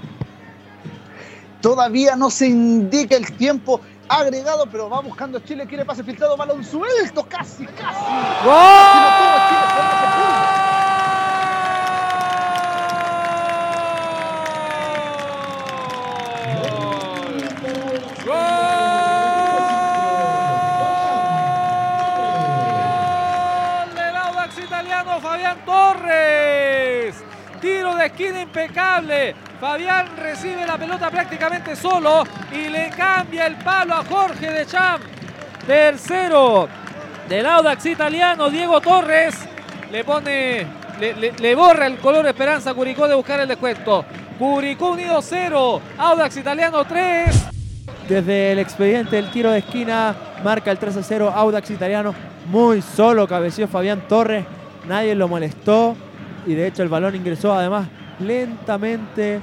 [1.62, 3.80] Todavía no se indica el tiempo
[4.10, 5.66] agregado, pero va buscando Chile.
[5.66, 8.04] Quiere pase filtrado, balón suelto, casi, casi.
[8.44, 10.23] Casi
[25.66, 27.16] Torres.
[27.62, 29.36] Tiro de esquina impecable.
[29.60, 35.02] Fabián recibe la pelota prácticamente solo y le cambia el palo a Jorge de Champ.
[35.66, 36.68] Tercero
[37.30, 39.36] del Audax italiano, Diego Torres.
[39.92, 40.68] Le pone,
[41.00, 44.04] le, borra el color esperanza Curicó de buscar el descuento.
[44.38, 47.50] Curicó Unido 0, Audax italiano 3.
[48.10, 52.14] Desde el expediente del tiro de esquina marca el 3 a 0 Audax italiano.
[52.48, 54.46] Muy solo cabeció Fabián Torres.
[54.88, 55.96] Nadie lo molestó.
[56.46, 57.88] Y de hecho el balón ingresó además
[58.20, 59.40] lentamente.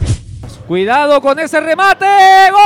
[0.68, 2.06] Cuidado con ese remate.
[2.50, 2.60] ¡Gol!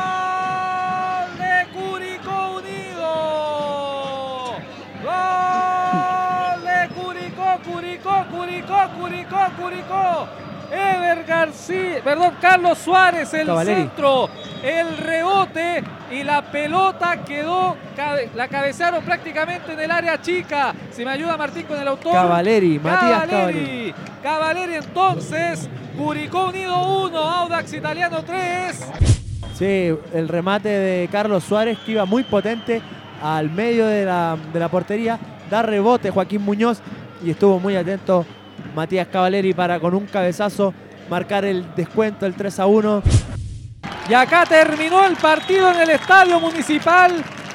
[0.00, 3.10] ¡Gol de Curicó Unido!
[5.04, 9.38] ¡Gol de Curicó, Curicó, Curicó, Curicó!
[9.40, 10.28] Curicó, Curicó.
[10.72, 13.80] Ever García, perdón, Carlos Suárez, el Cavaleri.
[13.82, 14.28] centro,
[14.62, 17.76] el rebote y la pelota quedó,
[18.34, 20.74] la cabezaron prácticamente en el área chica.
[20.90, 22.12] Si me ayuda Martín con el autor.
[22.12, 23.94] Cavaleri, Matías Cavaleri.
[24.22, 28.86] Cavaleri entonces, Curicó Unido 1, Audax Italiano 3.
[29.54, 32.80] Sí, el remate de Carlos Suárez que iba muy potente
[33.22, 35.18] al medio de la, de la portería.
[35.50, 36.80] Da rebote Joaquín Muñoz
[37.24, 38.24] y estuvo muy atento
[38.74, 40.72] Matías Cavaleri para con un cabezazo
[41.08, 43.02] marcar el descuento, el 3 a 1.
[44.10, 47.12] Y acá terminó el partido en el Estadio Municipal.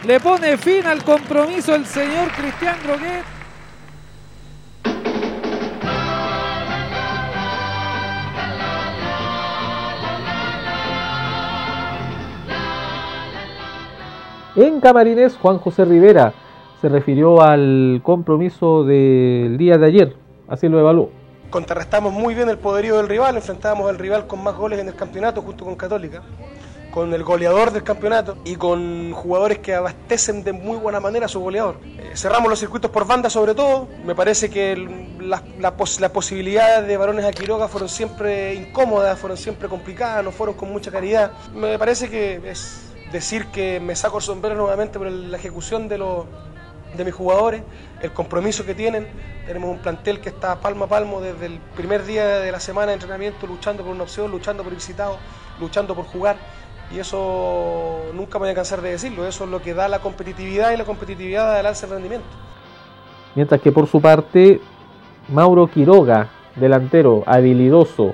[0.07, 3.25] Le pone fin al compromiso el señor Cristian Groguet.
[14.55, 16.31] En Camarines, Juan José Rivera
[16.79, 20.15] se refirió al compromiso del día de ayer.
[20.47, 21.24] Así lo evaluó.
[21.49, 24.95] Contrarrestamos muy bien el poderío del rival, enfrentábamos al rival con más goles en el
[24.95, 26.21] campeonato junto con Católica,
[26.91, 31.29] con el goleador del campeonato y con jugadores que abastecen de muy buena manera a
[31.29, 31.77] su goleador.
[31.83, 35.29] Eh, cerramos los circuitos por banda sobre todo, me parece que el-
[35.59, 40.55] la pos- posibilidades de varones a Quiroga fueron siempre incómodas, fueron siempre complicadas, no fueron
[40.55, 41.31] con mucha caridad.
[41.53, 42.81] Me parece que es
[43.11, 46.25] decir que me saco el sombrero nuevamente por la ejecución de los
[46.97, 47.63] de mis jugadores,
[48.01, 49.07] el compromiso que tienen.
[49.45, 52.87] Tenemos un plantel que está palmo a palmo desde el primer día de la semana
[52.87, 55.17] de entrenamiento, luchando por una opción, luchando por visitado,
[55.59, 56.37] luchando por jugar.
[56.91, 59.99] Y eso nunca me voy a cansar de decirlo, eso es lo que da la
[59.99, 62.27] competitividad y la competitividad da el rendimiento.
[63.33, 64.61] Mientras que por su parte,
[65.29, 68.13] Mauro Quiroga, delantero habilidoso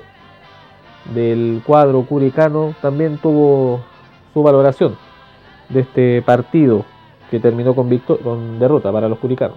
[1.14, 3.84] del cuadro curicano, también tuvo
[4.32, 4.96] su valoración
[5.68, 6.84] de este partido
[7.32, 9.56] que terminó con, con derrota para los curicanos.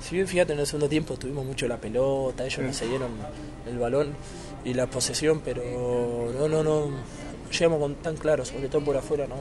[0.00, 3.08] Si bien fíjate en el segundo tiempo tuvimos mucho la pelota, ellos nos cedieron
[3.66, 4.12] el balón
[4.66, 5.62] y la posesión, pero
[6.38, 6.90] no, no, no
[7.50, 9.36] llegamos con tan claro, sobre todo por afuera, no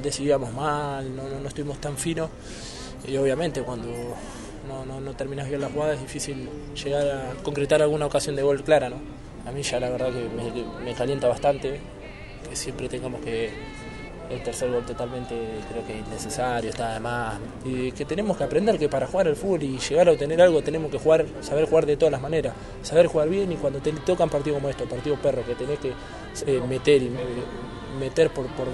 [0.00, 2.30] decidíamos mal, no, no, no estuvimos tan finos
[3.08, 3.88] y obviamente cuando
[4.68, 6.48] no, no, no terminas bien la jugada es difícil
[6.80, 8.98] llegar a concretar alguna ocasión de gol clara, ¿no?
[9.48, 11.80] A mí ya la verdad que me, me calienta bastante
[12.48, 13.50] que siempre tengamos que
[14.30, 15.34] el tercer gol totalmente
[15.70, 17.34] creo que innecesario, está de más.
[17.64, 20.62] Y que tenemos que aprender que para jugar al fútbol y llegar a obtener algo
[20.62, 23.92] tenemos que jugar, saber jugar de todas las maneras, saber jugar bien y cuando te
[23.92, 25.92] tocan partidos como estos, partidos perros, que tenés que
[26.46, 27.10] eh, meter eh,
[27.98, 28.66] meter por, por,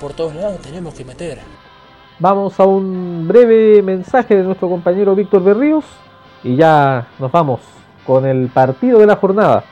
[0.00, 1.38] por todos lados, tenemos que meter.
[2.18, 5.84] Vamos a un breve mensaje de nuestro compañero Víctor Berríos
[6.42, 7.60] y ya nos vamos
[8.06, 9.64] con el partido de la jornada.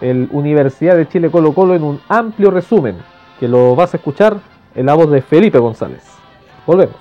[0.00, 2.96] El Universidad de Chile Colo Colo en un amplio resumen
[3.42, 4.40] que lo vas a escuchar
[4.72, 6.04] en la voz de Felipe González.
[6.64, 6.94] Volvemos.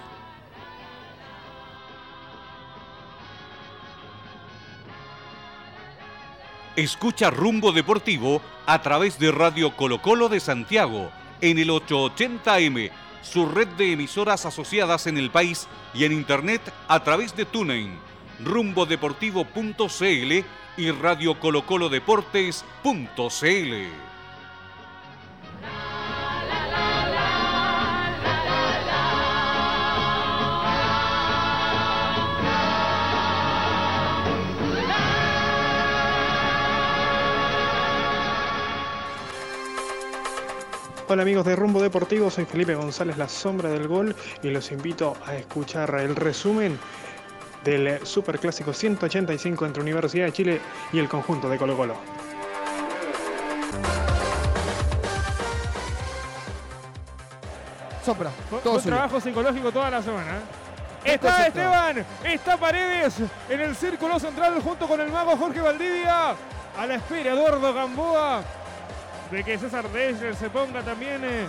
[6.75, 12.89] Escucha Rumbo Deportivo a través de Radio Colo Colo de Santiago en el 880M,
[13.21, 17.99] su red de emisoras asociadas en el país y en internet a través de TuneIn,
[18.43, 20.43] rumbodeportivo.cl
[20.75, 21.37] y Radio.
[41.11, 45.17] Hola amigos de Rumbo Deportivo, soy Felipe González, la sombra del gol, y los invito
[45.25, 46.79] a escuchar el resumen
[47.65, 50.61] del Superclásico 185 entre Universidad de Chile
[50.93, 51.95] y el conjunto de Colo Colo.
[58.05, 58.31] Sombra,
[58.63, 58.95] todo suyo.
[58.95, 60.37] trabajo psicológico toda la semana.
[60.37, 61.13] ¿eh?
[61.15, 63.15] Esto Está es Esteban, está Paredes
[63.49, 66.35] en el círculo central junto con el mago Jorge Valdivia.
[66.77, 68.60] A la espera Eduardo Gamboa
[69.31, 71.47] de que César Deiser se ponga también eh,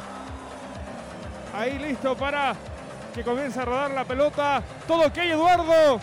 [1.53, 2.55] ahí listo para
[3.13, 4.63] que comience a rodar la pelota.
[4.87, 6.01] Todo ok Eduardo.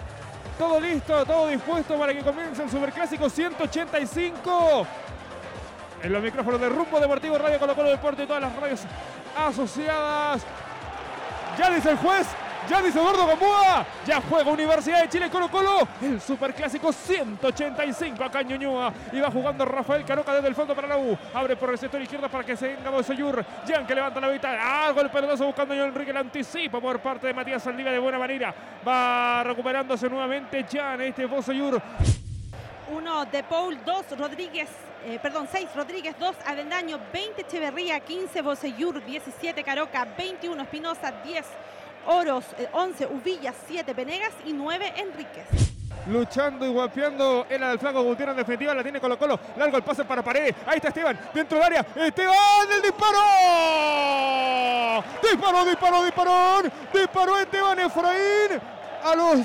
[0.58, 4.88] Todo listo, todo dispuesto para que comience el Superclásico 185.
[6.04, 8.82] En los micrófonos de Rumbo Deportivo Radio Colo Colo Deporte y todas las radios
[9.38, 10.42] asociadas.
[11.58, 12.28] Ya dice el juez,
[12.68, 18.42] ya dice Eduardo Gamboa, ya juega Universidad de Chile Colo Colo, el Superclásico 185 acá
[18.42, 18.94] en Ñuñoa.
[19.12, 21.18] Y va jugando Rafael Caroca desde el fondo para la U.
[21.34, 23.46] Abre por el sector izquierdo para que se venga Boseyur.
[23.68, 24.56] Jan que levanta la mitad.
[24.60, 26.12] Ah, gol pelotazo buscando John Enrique.
[26.12, 28.54] El anticipo por parte de Matías Saldivia de buena manera.
[28.88, 31.82] Va recuperándose nuevamente Jan, este Boseyur.
[32.92, 34.68] 1 De Paul, 2 Rodríguez,
[35.06, 41.46] eh, perdón, 6 Rodríguez, 2 Avendaño, 20 Echeverría, 15 Boseyur, 17 Caroca, 21 Espinosa, 10
[42.12, 45.46] Oros, eh, 11 Uvilla, 7 Venegas y 9 Enríquez.
[46.08, 49.84] luchando y guapeando era el flaco Gutiérrez en definitiva, la tiene Colo Colo, largo el
[49.84, 53.20] pase para Paredes, ahí está Esteban, dentro del área, Esteban, el disparo,
[55.22, 58.60] disparó, disparó, disparó, disparó Esteban Efraín
[59.04, 59.40] a los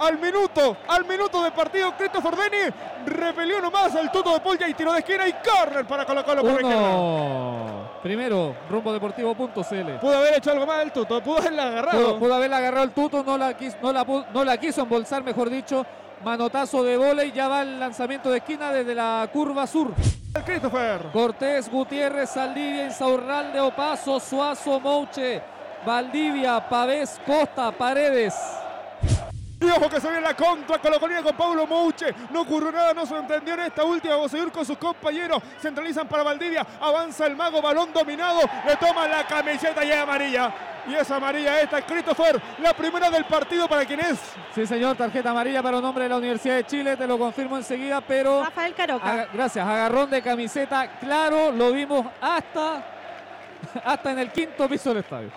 [0.00, 2.74] al minuto, al minuto de partido, Christopher Denny
[3.06, 6.42] repelió nomás al tuto de Polla y tiro de esquina y corner para Colo Colo
[6.42, 6.64] por.
[6.64, 7.79] Uno.
[8.02, 9.98] Primero, rumbodeportivo.cl.
[10.00, 11.98] Pudo haber hecho algo más el tuto, pudo haberla agarrado.
[12.06, 14.82] Pudo, pudo haberla agarrado el tuto, no la, quiso, no, la, pu- no la quiso
[14.82, 15.84] embolsar, mejor dicho.
[16.24, 19.92] Manotazo de volei, ya va el lanzamiento de esquina desde la curva sur.
[20.44, 21.06] Christopher.
[21.12, 25.42] Cortés, Gutiérrez, Saldivia, Insaurralde, Opaso, Suazo, Mouche,
[25.84, 28.34] Valdivia, Pavés, Costa, Paredes.
[29.60, 32.14] Y ojo que se viene la contra Colocolina con Paulo Mouche.
[32.30, 34.16] No ocurrió nada, no se entendió en esta última.
[34.16, 35.42] Boseyur con sus compañeros.
[35.60, 36.66] Centralizan para Valdivia.
[36.80, 38.40] Avanza el mago, balón dominado.
[38.66, 40.50] Le toma la camiseta y es amarilla.
[40.88, 42.40] Y es amarilla esta, Christopher.
[42.60, 44.18] La primera del partido para quien es.
[44.54, 47.58] Sí, señor, tarjeta amarilla para un hombre de la Universidad de Chile, te lo confirmo
[47.58, 48.42] enseguida, pero...
[48.42, 49.06] Rafael Caroca.
[49.06, 52.82] Aga- gracias, agarrón de camiseta, claro, lo vimos hasta,
[53.84, 55.30] hasta en el quinto piso del estadio.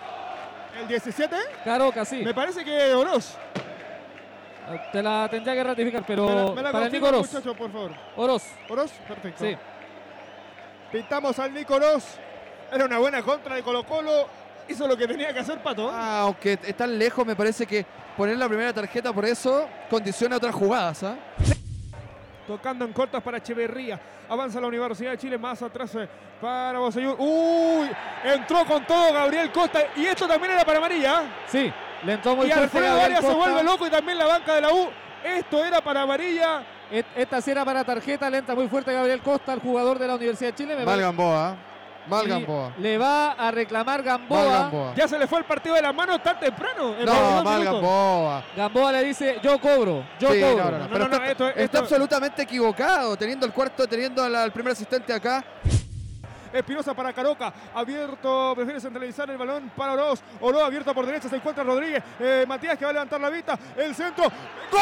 [0.80, 1.36] ¿El 17?
[1.62, 2.22] Caroca, sí.
[2.24, 3.36] Me parece que Oroz.
[4.92, 7.32] Te la tendría que ratificar, pero me la, me la para el Nico Oroz.
[7.32, 7.90] muchacho, por favor.
[8.16, 8.44] Oroz.
[8.68, 9.44] Oroz, perfecto.
[9.44, 9.56] Sí.
[10.90, 12.04] Pintamos al Nico Oroz.
[12.72, 14.26] Era una buena contra de Colo Colo.
[14.68, 15.90] Hizo lo que tenía que hacer Pato.
[15.92, 17.84] Ah, aunque están lejos, me parece que
[18.16, 21.02] poner la primera tarjeta por eso condiciona otras jugadas.
[21.02, 21.16] ¿ah?
[22.46, 24.00] Tocando en cortas para Echeverría.
[24.28, 26.08] Avanza la Universidad de Chile más atrás eh,
[26.40, 27.16] para Boseyur.
[27.18, 27.90] Uy,
[28.24, 29.80] entró con todo Gabriel Costa.
[29.96, 31.24] Y esto también era para amarilla.
[31.46, 31.70] Sí,
[32.04, 34.72] le entró muy y Alfredo Arias se vuelve loco y también la banca de la
[34.72, 34.88] U.
[35.24, 36.62] Esto era para amarilla.
[36.90, 40.06] Et- Esta sí era para tarjeta, le entra muy fuerte Gabriel Costa, el jugador de
[40.06, 40.76] la Universidad de Chile.
[40.76, 41.56] me Mal Gamboa.
[42.06, 42.72] Mal y Gamboa.
[42.78, 44.38] Le va a reclamar Gamboa.
[44.42, 44.94] Mal Gamboa.
[44.94, 46.90] Ya se le fue el partido de las manos tan temprano.
[46.98, 47.80] en No, 22 mal minutos.
[47.80, 48.44] Gamboa.
[48.54, 50.64] Gamboa le dice, yo cobro, yo Sí, cobro.
[50.64, 54.22] no, no, no, pero no, está, esto- está esto- absolutamente equivocado, teniendo el cuarto, teniendo
[54.22, 55.42] al, al primer asistente acá.
[56.54, 60.22] Espinosa para Caroca, abierto, prefiere centralizar el balón para Oroz.
[60.40, 62.00] Oroz abierto por derecha, se encuentra Rodríguez.
[62.20, 63.58] Eh, Matías que va a levantar la vista.
[63.76, 64.24] El centro.
[64.24, 64.80] ¡Gol!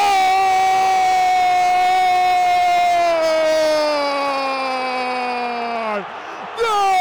[6.61, 6.93] ¡Gol!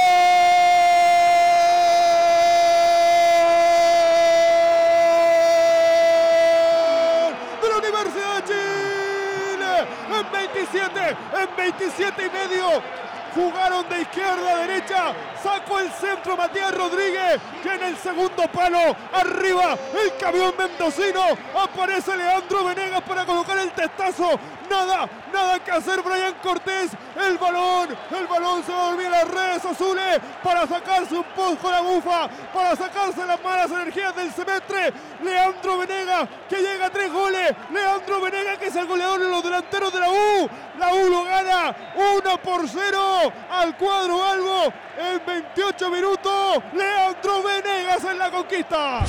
[7.62, 9.88] De la Universidad de Chile.
[10.18, 13.01] En 27, en 27 y medio.
[13.34, 15.14] Jugaron de izquierda a derecha.
[15.44, 17.40] Sacó el centro Matías Rodríguez.
[17.64, 18.96] Que en el segundo palo.
[19.14, 21.24] Arriba el camión mendocino.
[21.56, 24.40] Aparece Leandro Venegas para colocar el testazo.
[24.70, 26.92] Nada, nada que hacer Brian Cortés.
[27.16, 30.20] El balón, el balón se va a dormir a las redes azules.
[30.44, 32.30] Para sacarse un post con la bufa.
[32.54, 34.94] Para sacarse las malas energías del semestre.
[35.24, 37.54] Leandro Venegas que llega a tres goles.
[37.72, 40.50] Leandro Venegas que es el goleador de los delanteros de la U.
[40.78, 46.64] La U lo gana 1 por 0 al cuadro Albo en 28 minutos.
[46.74, 49.06] Leandro Venegas en la conquista.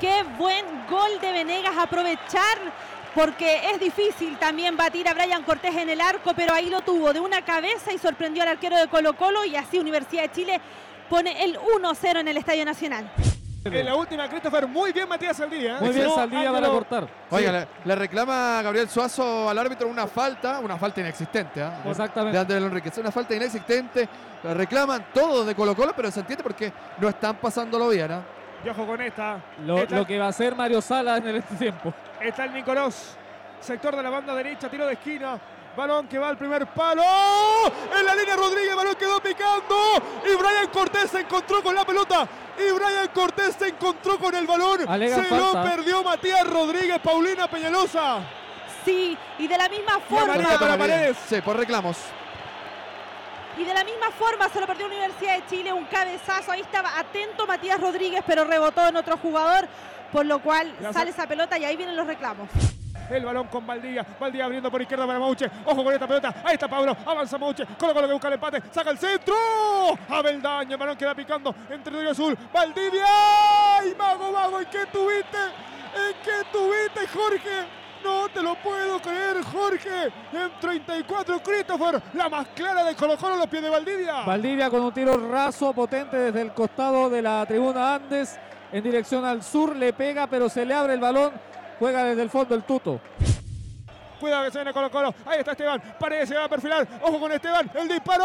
[0.00, 2.58] Qué buen gol de Venegas aprovechar
[3.14, 7.12] porque es difícil también batir a Brian Cortés en el arco, pero ahí lo tuvo
[7.12, 10.60] de una cabeza y sorprendió al arquero de Colo Colo y así Universidad de Chile
[11.10, 13.10] pone el 1-0 en el Estadio Nacional.
[13.64, 15.76] En la última, Christopher, muy bien Matías Saldía.
[15.76, 15.80] ¿eh?
[15.80, 17.08] Muy bien No, Saldivia para cortar.
[17.30, 21.62] Oiga, le, le reclama Gabriel Suazo al árbitro una falta, una falta inexistente.
[21.62, 21.82] ¿ah?
[21.84, 22.36] Exactamente.
[22.36, 24.08] De Andrés Enriquez, una falta inexistente.
[24.42, 28.10] Le reclaman todos de Colo Colo, pero se entiende porque no están pasándolo bien.
[28.12, 28.22] ¿ah?
[28.64, 29.38] Y ojo con esta.
[29.66, 31.92] Lo, Está- lo que va a hacer Mario Sala en este tiempo.
[32.20, 33.16] Está el Nicolás.
[33.60, 35.38] Sector de la banda derecha, tiro de esquina.
[35.78, 37.04] Balón que va al primer palo.
[37.96, 39.76] En la línea Rodríguez, balón quedó picando.
[40.24, 42.26] Y Brian Cortés se encontró con la pelota.
[42.58, 44.80] Y Brian Cortés se encontró con el balón.
[44.80, 48.18] Se lo perdió Matías Rodríguez, Paulina Peñalosa.
[48.84, 51.16] Sí, y de la misma forma, para Paredes.
[51.28, 51.96] Sí, por reclamos.
[53.56, 56.98] y de la misma forma se lo perdió Universidad de Chile, un cabezazo, ahí estaba
[56.98, 59.68] atento Matías Rodríguez, pero rebotó en otro jugador,
[60.12, 62.48] por lo cual Ya sale sa- esa pelota y ahí vienen los reclamos.
[63.10, 64.04] El balón con Valdivia.
[64.20, 65.50] Valdivia abriendo por izquierda para Mauche.
[65.64, 66.34] Ojo con esta pelota.
[66.44, 66.94] Ahí está Pablo.
[67.06, 67.64] Avanza Mauche.
[67.78, 68.62] Colo Colo que busca el empate.
[68.70, 69.34] Saca el centro.
[70.10, 70.72] Abeldaño.
[70.72, 72.36] El balón queda picando entre Río Azul.
[72.52, 73.06] Valdivia.
[73.80, 74.60] ¡Ay, mago, mago!
[74.60, 75.38] ¿En qué tuviste?
[75.38, 77.78] ¿En qué tuviste, Jorge?
[78.04, 80.04] No te lo puedo creer, Jorge.
[80.32, 82.02] En 34, Christopher.
[82.12, 84.20] La más clara de Colo Colo a los pies de Valdivia.
[84.26, 88.38] Valdivia con un tiro raso, potente desde el costado de la tribuna Andes,
[88.72, 91.32] en dirección al sur, le pega, pero se le abre el balón,
[91.78, 93.00] juega desde el fondo el tuto.
[94.18, 95.14] Cuidado que se viene Colo Colo.
[95.24, 95.80] Ahí está Esteban.
[95.98, 96.86] Paredes se va a perfilar.
[97.02, 97.70] Ojo con Esteban.
[97.72, 98.24] El disparo.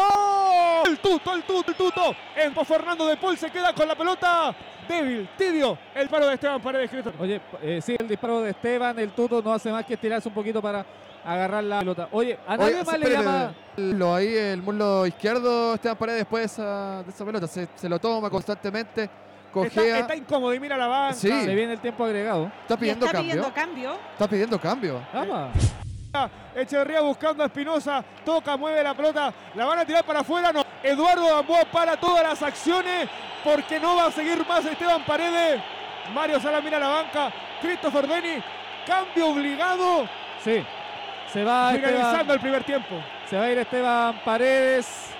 [0.84, 2.16] El tuto, el tuto, el tuto.
[2.34, 4.54] En Fernando de Paul se queda con la pelota.
[4.88, 5.78] Débil, tibio.
[5.94, 7.12] El paro de Esteban Paredes, Cristo.
[7.20, 10.34] Oye, eh, sí, el disparo de Esteban, el tuto no hace más que estirarse un
[10.34, 10.84] poquito para
[11.24, 12.08] agarrar la pelota.
[12.10, 13.54] Oye, a nadie Oye, más le llama.
[13.76, 17.46] Lo ahí, el muslo izquierdo, Esteban Paredes después de esa, de esa pelota.
[17.46, 19.08] Se, se lo toma constantemente.
[19.62, 21.14] Está, está incómodo y mira la banca.
[21.14, 21.28] Sí.
[21.28, 22.50] Se viene el tiempo agregado.
[22.62, 23.32] Está pidiendo está cambio.
[23.32, 23.98] pidiendo cambio.
[24.12, 25.00] Está pidiendo cambio.
[26.54, 30.64] Echeverría buscando a Espinosa, toca, mueve la pelota, la van a tirar para afuera, no.
[30.82, 33.08] Eduardo Gamboa para todas las acciones
[33.42, 35.60] porque no va a seguir más Esteban Paredes.
[36.12, 38.42] Mario Sala mira la banca, Christopher Deni,
[38.86, 40.08] cambio obligado.
[40.44, 40.62] Sí,
[41.32, 42.94] se va Finalizando Esteban, el primer tiempo.
[43.28, 45.13] se va a ir Esteban Paredes.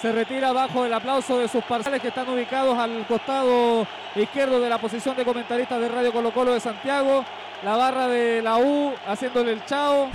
[0.00, 4.68] Se retira bajo el aplauso de sus parciales que están ubicados al costado izquierdo de
[4.68, 7.24] la posición de comentaristas de Radio Colo Colo de Santiago.
[7.64, 10.10] La barra de la U haciéndole el chao.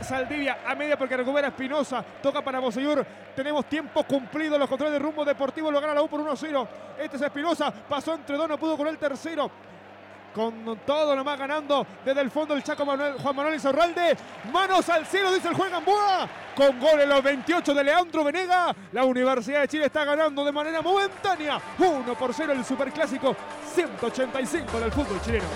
[0.00, 2.04] Saldivia a media porque recupera Espinosa.
[2.22, 3.04] Toca para Bosellur.
[3.34, 4.58] Tenemos tiempo cumplido.
[4.58, 6.68] Los controles de rumbo deportivo lo gana la U por 1-0.
[6.96, 7.72] Este es Espinosa.
[7.72, 9.50] Pasó entre dos, no pudo con el tercero.
[10.36, 14.18] Con todo nomás ganando desde el fondo el Chaco Manuel, Juan Manuel Izarralde.
[14.52, 16.28] Manos al cielo, dice el juez Gamboa.
[16.54, 18.76] Con gol en los 28 de Leandro Venega.
[18.92, 21.58] La Universidad de Chile está ganando de manera momentánea.
[21.78, 23.34] 1 por 0 el superclásico
[23.74, 25.46] 185 del fútbol chileno.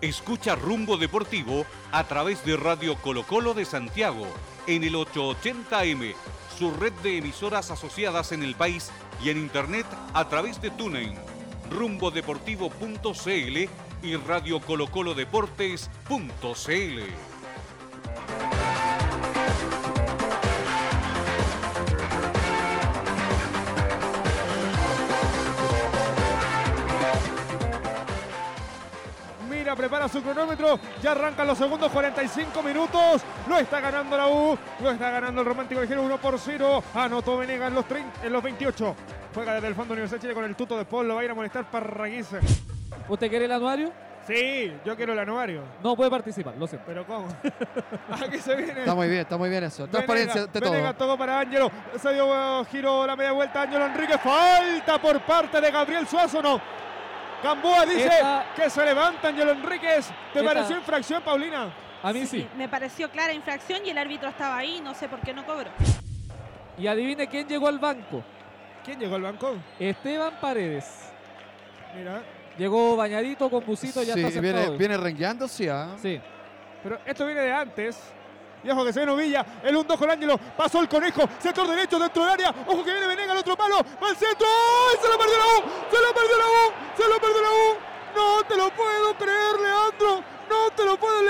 [0.00, 4.26] Escucha Rumbo Deportivo a través de Radio Colo Colo de Santiago
[4.66, 6.14] en el 880M,
[6.56, 8.90] su red de emisoras asociadas en el país
[9.22, 11.14] y en internet a través de TuneIn,
[11.70, 13.68] rumbodeportivo.cl
[14.02, 15.74] y Radio Colo Deportes.cl.
[29.76, 30.78] Prepara su cronómetro.
[31.02, 33.22] Ya arrancan los segundos 45 minutos.
[33.48, 34.58] Lo está ganando la U.
[34.80, 36.82] Lo está ganando el Romántico Ligero 1 por 0.
[36.94, 38.96] Anotó Venegas en los, 30 en los 28.
[39.34, 41.08] Juega desde el fondo Universidad de Chile con el tuto de Paul.
[41.08, 42.28] Lo va a ir a molestar Parraguís.
[43.08, 43.92] ¿Usted quiere el anuario?
[44.26, 45.62] Sí, yo quiero el anuario.
[45.82, 46.86] No puede participar, lo siento.
[46.86, 47.28] Pero ¿cómo?
[48.10, 48.80] Aquí se viene.
[48.80, 49.86] Está muy bien, está muy bien eso.
[49.86, 50.70] Transparencia de todo.
[50.70, 51.70] Venegas tocó para Ángelo.
[52.00, 53.62] Se dio uh, giro la media vuelta.
[53.62, 54.16] Ángelo Enrique.
[54.16, 56.40] Falta por parte de Gabriel Suazo.
[56.40, 56.60] No.
[57.44, 60.08] Gamboa dice Esta- que se levanta Ángelo Enríquez.
[60.32, 61.72] ¿Te Esta- pareció infracción, Paulina?
[62.02, 62.46] A mí sí.
[62.56, 64.80] Me pareció clara infracción y el árbitro estaba ahí.
[64.82, 65.70] No sé por qué no cobró.
[66.78, 68.22] Y adivine quién llegó al banco.
[68.84, 69.54] ¿Quién llegó al banco?
[69.78, 71.10] Esteban Paredes.
[71.96, 72.22] Mira.
[72.58, 74.62] Llegó bañadito con busito, ya Sí, está sentado.
[74.62, 75.68] viene, viene rengueando, sí.
[75.68, 75.96] ah.
[76.00, 76.20] Sí.
[76.82, 77.98] Pero esto viene de antes.
[78.64, 79.44] Y que se viene Villa.
[79.62, 80.38] El 1-2 con Ángelo.
[80.56, 81.28] Pasó el conejo.
[81.38, 82.54] Sector derecho dentro del área.
[82.66, 83.76] Ojo que viene Venega al otro palo.
[84.02, 84.46] Va al centro.
[84.46, 84.98] ¡Ay!
[85.02, 85.70] Se lo perdió la U.
[85.90, 86.72] Se lo perdió la U.
[86.96, 87.94] Se lo perdió la U.
[88.14, 90.24] No te lo puedo creer, Leandro.
[90.48, 91.20] No te lo puedo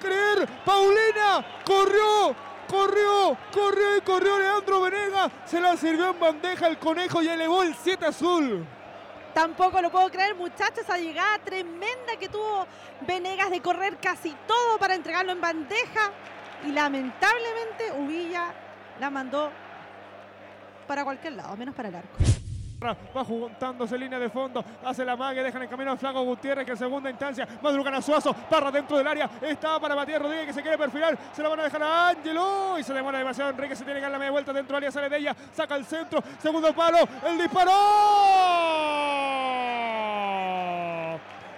[0.00, 0.48] creer.
[0.64, 2.50] Paulina corrió.
[2.68, 5.28] Corrió, corrió y corrió Leandro Venega.
[5.44, 8.64] Se la sirvió en bandeja el conejo y elevó el 7 azul.
[9.34, 12.66] Tampoco lo puedo creer, muchachos, esa llegada tremenda que tuvo
[13.00, 16.12] Venegas de correr casi todo para entregarlo en bandeja.
[16.66, 18.52] Y lamentablemente Uvilla
[18.98, 19.50] la mandó
[20.86, 22.18] para cualquier lado, menos para el arco.
[22.82, 24.64] Va juntándose línea de fondo.
[24.84, 25.42] Hace la mague.
[25.42, 27.46] Dejan el camino a Flaco Gutiérrez que en segunda instancia.
[27.60, 28.32] Madrugan a Suazo.
[28.32, 29.28] Parra dentro del área.
[29.42, 31.18] Está para Matías Rodríguez que se quiere perfilar.
[31.32, 32.78] Se la van a dejar a Ángelo.
[32.78, 33.50] Y se demora demasiado.
[33.50, 34.90] Enrique se tiene que dar la media vuelta dentro del área.
[34.90, 35.36] Sale de ella.
[35.52, 36.22] Saca el centro.
[36.38, 37.06] Segundo palo.
[37.26, 37.70] El disparo.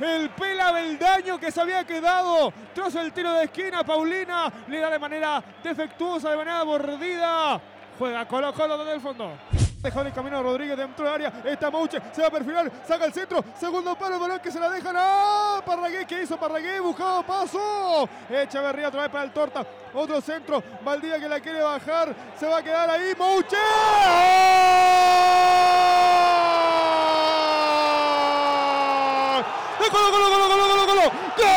[0.00, 3.84] El Pela Beldaño que se había quedado tras el tiro de esquina.
[3.84, 7.60] Paulina le da de manera defectuosa, de manera mordida.
[7.98, 9.32] Juega Colo Colo desde el fondo.
[9.82, 11.32] Dejó el camino a Rodríguez dentro del área.
[11.44, 13.44] Está Mouche, se va a perfilar, saca el centro.
[13.58, 16.06] Segundo palo, el balón que se la dejan a Parragué.
[16.06, 16.78] ¿Qué hizo Parragué?
[16.78, 18.08] Buscado paso.
[18.30, 19.66] Echeverría otra vez para el torta.
[19.92, 20.62] Otro centro.
[20.84, 22.14] Valdía que la quiere bajar.
[22.38, 23.12] Se va a quedar ahí.
[23.18, 23.56] Mouche.
[29.32, 29.44] ¡Gol!
[29.80, 31.02] ¡De Colo, Colo, Colo, Colo, Colo, Colo!
[31.02, 31.52] ¡Gol!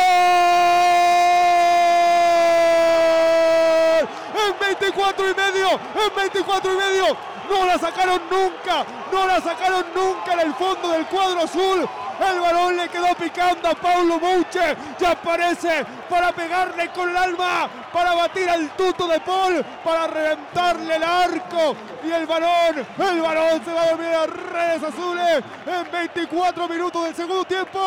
[4.46, 5.70] En 24 y medio.
[5.70, 7.16] En 24 y medio.
[7.48, 8.84] No la sacaron nunca.
[9.10, 11.88] No la sacaron nunca en el fondo del cuadro azul.
[12.18, 14.76] El balón le quedó picando a Paulo Mouche.
[14.98, 17.68] Ya aparece para pegarle con el alma.
[17.92, 19.64] Para batir al tuto de Paul.
[19.84, 21.76] Para reventarle el arco.
[22.04, 22.86] Y el balón.
[22.98, 25.44] El balón se va a dormir a redes azules.
[25.66, 27.80] En 24 minutos del segundo tiempo.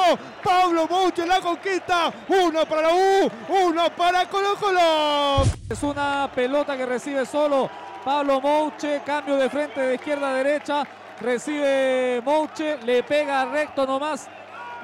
[0.44, 2.12] Pablo Mouche la conquista.
[2.28, 3.32] Uno para la U.
[3.50, 5.44] Uno para Colo Colo.
[5.70, 7.70] Es una pelota que recibe solo
[8.04, 10.88] Pablo Mouche, cambio de frente de izquierda a derecha.
[11.22, 14.28] Recibe Mouche, le pega recto nomás.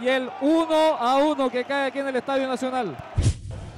[0.02, 2.96] Y el 1 a 1 que cae aquí en el Estadio Nacional.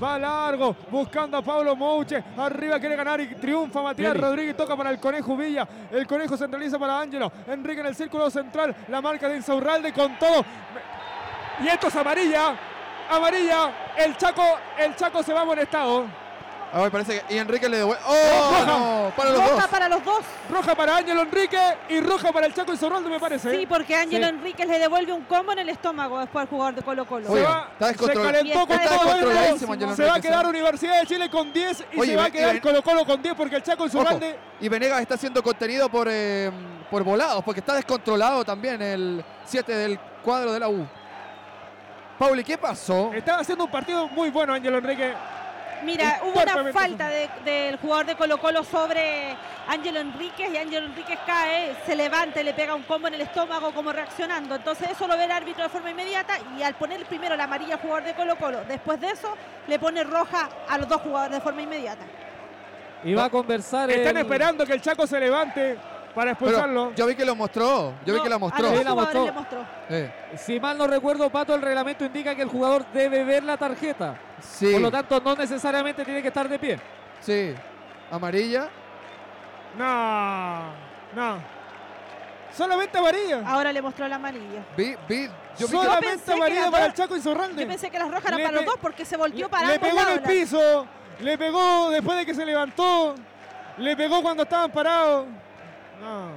[0.01, 2.23] Va largo, buscando a Pablo Mouche.
[2.37, 4.27] Arriba quiere ganar y triunfa Matías Vieri.
[4.27, 4.57] Rodríguez.
[4.57, 5.67] Toca para el Conejo Villa.
[5.91, 7.31] El Conejo centraliza para Ángelo.
[7.47, 8.75] Enrique en el círculo central.
[8.89, 10.43] La marca de Insaurralde con todo.
[11.63, 12.55] Y esto es amarilla.
[13.09, 13.71] Amarilla.
[13.97, 14.43] El Chaco,
[14.77, 16.05] el Chaco se va amonestado.
[16.73, 17.33] A ver, parece que.
[17.33, 18.01] Y Enrique le devuelve.
[18.05, 18.49] ¡Oh!
[18.51, 18.65] roja.
[18.65, 19.67] no, para los Roja dos.
[19.67, 20.19] para los dos.
[20.49, 21.59] Roja para Ángelo Enrique
[21.89, 23.51] y roja para el Chaco Insaurralde, me parece.
[23.57, 24.33] Sí, porque Ángelo Sí.
[24.33, 27.27] Enríquez le devuelve un combo en el estómago después al jugador de Colo Colo.
[27.33, 29.71] Se, va, se calentó con Está todo descontroladísimo, esto.
[29.73, 30.49] Ángelo Se va a quedar ¿eh?
[30.49, 33.21] Universidad de Chile con 10 y Oye, se va a quedar ven- Colo Colo con
[33.21, 36.51] 10 porque el Chaco Ojo, Insaurralde Y Venegas está siendo contenido por, eh,
[36.91, 40.85] por volados, porque está descontrolado también el 7 del cuadro de la U.
[42.19, 43.11] Pauli, ¿qué pasó?
[43.13, 45.13] Estaba haciendo un partido muy bueno Ángelo Enrique.
[45.87, 49.35] Mira, Un hubo una falta de- del jugador de Colo Colo sobre
[49.67, 53.21] Ángelo Enríquez y Ángelo Enríquez cae, se levanta y le pega un combo en el
[53.21, 54.55] estómago como reaccionando.
[54.55, 57.75] Entonces eso lo ve el árbitro de forma inmediata y al poner primero la amarilla
[57.75, 59.33] al jugador de Colo Colo, después de eso
[59.67, 62.03] le pone roja a los dos jugadores de forma inmediata.
[63.03, 63.89] Y va a conversar.
[63.89, 65.77] Están el- esperando que el Chaco se levante
[66.17, 66.85] para expulsarlo.
[66.85, 67.93] Pero yo vi que lo mostró.
[68.03, 68.75] Yo vi que la mostró.
[68.75, 69.27] Sí, la mostró.
[69.87, 73.55] Eh, Si mal no recuerdo, Pato, el reglamento indica que el jugador debe ver la
[73.55, 74.15] tarjeta.
[74.41, 74.71] Sí.
[74.71, 76.79] Por lo tanto, no necesariamente tiene que estar de pie.
[77.21, 77.53] sí.
[78.09, 78.69] Amarilla.
[79.77, 80.71] No,
[81.13, 81.37] no.
[82.55, 83.43] Solamente amarilla.
[83.45, 84.63] Ahora le mostró la amarilla.
[84.77, 85.29] Vi, vi.
[85.59, 87.61] Yo Solamente amarilla para el Chaco Insaurralde.
[87.61, 89.79] Yo pensé que las rojas eran Le para los dos porque se volteó para Le
[89.79, 90.87] pegó en el piso.
[91.19, 93.13] Le pegó después de que se levantó.
[93.77, 95.25] Le pegó cuando estaban parados.
[96.01, 96.31] No.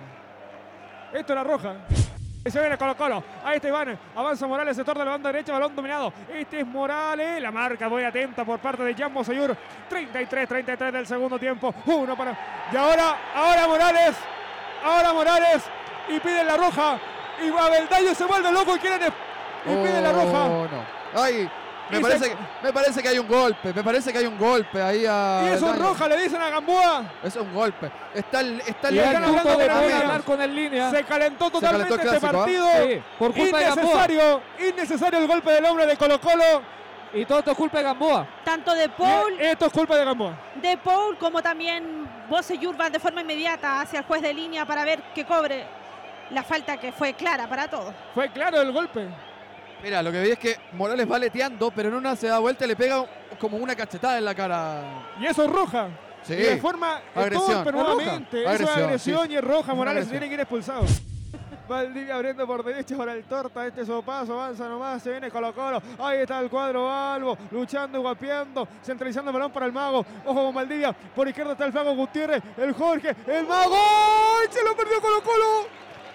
[1.13, 1.77] Esto era roja.
[2.47, 3.23] Se viene Colo Colo.
[3.45, 3.99] Ahí está Iván.
[4.17, 6.13] Avanza Morales, sector de la banda derecha, balón dominado.
[6.33, 7.43] Este es Morales.
[7.43, 9.55] La marca muy atenta por parte de Jan Mosayur.
[9.89, 11.75] 33, 33 del segundo tiempo.
[11.87, 12.37] Uno para.
[12.73, 14.17] Y ahora, ahora Morales.
[14.83, 15.65] Ahora Morales.
[16.09, 16.99] Y pide la roja.
[17.45, 19.13] Y Babeldaño se vuelve loco y quieren.
[19.67, 20.45] Y pide la roja.
[20.45, 21.21] Oh, no.
[21.23, 21.51] Ay,
[21.91, 23.73] me Y parece, se- que, me parece que hay un golpe.
[23.73, 25.43] Me parece que hay un golpe ahí a.
[25.45, 25.83] Y eso Daño.
[25.83, 27.05] roja, le dicen a Gamboa.
[27.23, 27.91] Eso es un golpe.
[28.15, 30.91] Está el, está el Y están hablando de con hablar el línea.
[30.91, 32.67] Se calentó Se totalmente calentó este clásico, partido.
[32.69, 32.79] ¿ah?
[32.87, 33.85] Sí, por culpa de Gamboa.
[33.85, 36.81] innecesario, innecesario el golpe del hombre de Colo Colo.
[37.13, 38.27] Y todo esto es culpa de Gamboa.
[38.45, 40.33] Tanto de Paul, Y Esto es culpa de Gamboa.
[40.55, 44.85] de Paul como también Bosellur van de forma inmediata hacia el juez de línea para
[44.85, 45.67] ver que cobre
[46.31, 47.93] la falta que fue clara para todos.
[48.15, 49.09] Fue claro el golpe.
[49.83, 52.65] Mira, lo que vi es que Morales va leteando, pero en una se da vuelta
[52.65, 53.05] y le pega
[53.39, 54.83] como una cachetada en la cara.
[55.21, 55.89] Y eso es roja.
[56.23, 56.35] Sí.
[56.35, 57.65] Y de forma eh, Agresión.
[57.65, 57.73] roja.
[57.73, 58.43] nuevamente.
[58.43, 59.33] Eso es Agresión, sí.
[59.33, 59.73] y es roja.
[59.73, 60.85] Es Morales tiene que ir expulsado.
[61.67, 63.65] Valdivia abriendo por derecha para el torta.
[63.67, 65.03] Este sopazo avanza nomás.
[65.03, 65.81] Se viene Colo Colo.
[66.01, 67.39] Ahí está el cuadro Albo.
[67.53, 68.67] Luchando guapeando.
[68.83, 70.05] Centralizando el balón para el mago.
[70.27, 70.93] Ojo con Valdivia.
[70.93, 72.43] Por izquierda está el Flaco Gutiérrez.
[72.59, 73.15] El Jorge.
[73.27, 73.77] El mago.
[74.51, 75.69] Se lo perdió Colo Colo.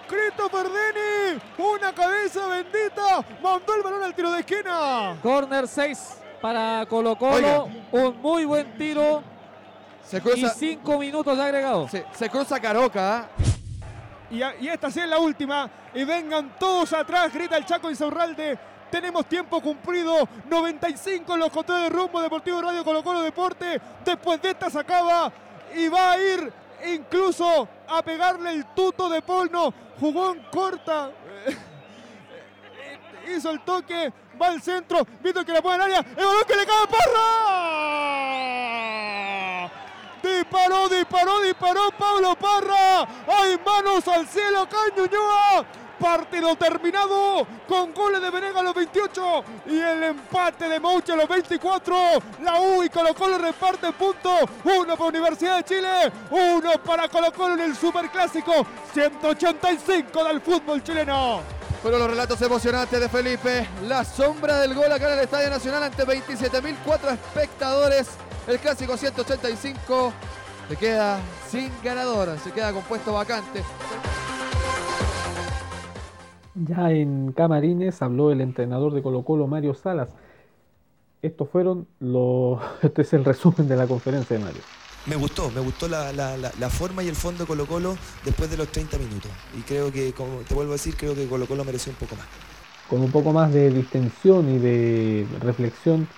[0.06, 1.40] Christopher Deni.
[1.58, 3.24] Una cabeza bendita.
[3.42, 5.16] Mandó el balón al tiro de esquina.
[5.22, 7.34] Corner 6 para Colo Colo.
[7.34, 7.64] Oiga.
[7.92, 9.22] Un muy buen tiro.
[10.02, 11.88] Se Y cruza, 5 minutos de agregado.
[11.88, 13.18] se, se cruza Caroca.
[13.18, 13.26] ¿ah?
[14.30, 15.68] Y, a- y esta sí es la última.
[15.94, 18.58] Y vengan todos atrás, grita el Chaco Insaurralde.
[18.90, 20.28] Tenemos tiempo cumplido.
[20.48, 23.80] 95 en los controles de rumbo Deportivo Radio Colo Colo Deporte.
[24.04, 25.32] Después de esta se acaba.
[25.74, 26.52] Y va a ir
[26.86, 29.74] incluso a pegarle el tuto de Polno.
[29.98, 31.10] Jugó en corta.
[33.28, 34.12] Hizo el toque.
[34.40, 35.06] Va al centro.
[35.22, 35.98] Viendo que la pone en área.
[35.98, 37.76] El balón que le cae a Parra.
[40.22, 43.02] Disparó, disparó, disparó Pablo Parra.
[43.28, 45.64] Hay manos al cielo, Cañuñoa.
[45.98, 51.16] Partido terminado con goles de Venega a los 28 y el empate de Mouche a
[51.16, 51.96] los 24.
[52.42, 54.42] La U y Colo Colo reparten puntos.
[54.64, 60.82] Uno para Universidad de Chile, uno para Colo Colo en el Superclásico 185 del fútbol
[60.82, 61.40] chileno.
[61.80, 63.68] Fueron los relatos emocionantes de Felipe.
[63.86, 68.08] La sombra del gol acá en el Estadio Nacional ante 27.004 espectadores.
[68.46, 70.12] El clásico 185
[70.68, 71.18] se queda
[71.50, 73.64] sin ganador, se queda con puesto vacante.
[76.64, 80.08] Ya en Camarines habló el entrenador de Colo Colo, Mario Salas.
[81.22, 82.60] Estos fueron los...
[82.82, 84.62] Este es el resumen de la conferencia de Mario.
[85.06, 87.96] Me gustó, me gustó la, la- la- la forma y el fondo de Colo Colo
[88.24, 89.30] después de los 30 minutos.
[89.56, 92.16] Y creo que, como te vuelvo a decir, creo que Colo Colo mereció un poco
[92.16, 92.26] más.
[92.90, 96.08] Con un poco más de distensión y de reflexión,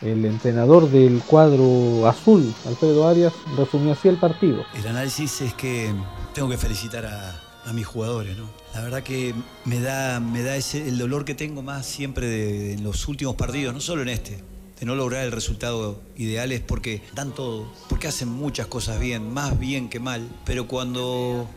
[0.00, 4.62] el entrenador del cuadro azul, Alfredo Arias, resumió así el partido.
[4.74, 5.92] El análisis es que
[6.34, 8.48] tengo que felicitar a, a mis jugadores, ¿no?
[8.74, 9.34] La verdad que
[9.64, 13.36] me da, me da ese, el dolor que tengo más siempre de, en los últimos
[13.36, 14.38] partidos, no solo en este,
[14.80, 19.32] de no lograr el resultado ideal es porque dan todo, porque hacen muchas cosas bien,
[19.32, 21.48] más bien que mal, pero cuando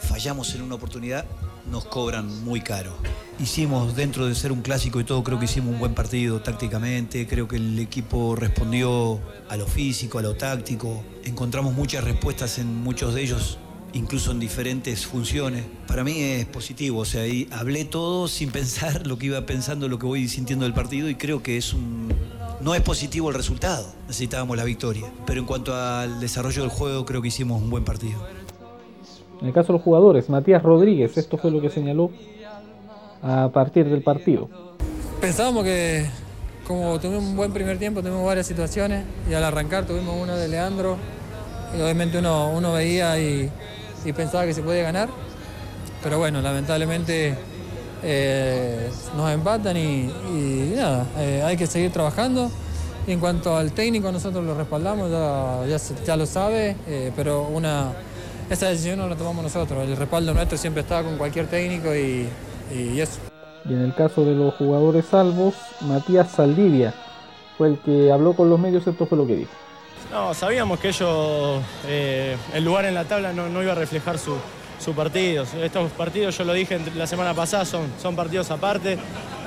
[0.00, 1.24] fallamos en una oportunidad
[1.70, 2.96] nos cobran muy caro.
[3.38, 7.26] Hicimos, dentro de ser un clásico y todo, creo que hicimos un buen partido tácticamente,
[7.26, 12.74] creo que el equipo respondió a lo físico, a lo táctico, encontramos muchas respuestas en
[12.74, 13.58] muchos de ellos
[13.92, 15.64] incluso en diferentes funciones.
[15.86, 19.88] Para mí es positivo, o sea, ahí hablé todo sin pensar lo que iba pensando,
[19.88, 22.08] lo que voy sintiendo del partido y creo que es un...
[22.60, 27.04] No es positivo el resultado, necesitábamos la victoria, pero en cuanto al desarrollo del juego
[27.04, 28.18] creo que hicimos un buen partido.
[29.40, 32.10] En el caso de los jugadores, Matías Rodríguez, esto fue lo que señaló
[33.22, 34.48] a partir del partido.
[35.20, 36.06] Pensábamos que
[36.66, 40.48] como tuvimos un buen primer tiempo, tuvimos varias situaciones y al arrancar tuvimos una de
[40.48, 40.98] Leandro
[41.76, 43.50] y obviamente uno, uno veía y,
[44.08, 45.08] y pensaba que se podía ganar,
[46.02, 47.34] pero bueno, lamentablemente
[48.02, 50.10] eh, nos empatan y,
[50.74, 52.50] nada, eh, hay que seguir trabajando.
[53.06, 57.92] Y en cuanto al técnico, nosotros lo respaldamos, ya, ya lo sabe, eh, pero una,
[58.50, 59.86] esa decisión no la tomamos nosotros.
[59.86, 62.28] El respaldo nuestro siempre está con cualquier técnico y,
[62.74, 63.18] y eso.
[63.64, 66.94] Y en el caso de los jugadores salvos, Matías Saldivia
[67.56, 69.67] fue el que habló con los medios, esto fue lo que dijo.
[70.10, 74.36] No, sabíamos que ellos, eh, el lugar en la tabla no, iba a reflejar su,
[74.82, 75.44] su partido.
[75.62, 78.98] Estos partidos, yo lo dije la semana pasada, son, son partidos aparte.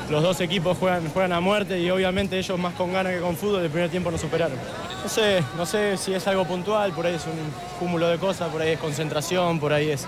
[0.09, 3.36] Los dos equipos juegan, juegan a muerte y obviamente ellos más con ganas que con
[3.36, 4.57] fútbol, el primer tiempo nos superaron.
[5.01, 8.49] No sé, no sé si es algo puntual, por ahí es un cúmulo de cosas,
[8.49, 10.05] por ahí es concentración, por ahí es,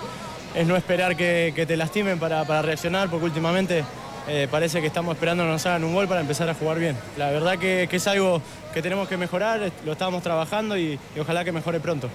[0.53, 3.83] es no esperar que, que te lastimen para, para reaccionar, porque últimamente
[4.27, 6.95] eh, parece que estamos esperando que nos hagan un gol para empezar a jugar bien.
[7.17, 8.41] La verdad que, que es algo
[8.73, 12.09] que tenemos que mejorar, lo estamos trabajando y, y ojalá que mejore pronto.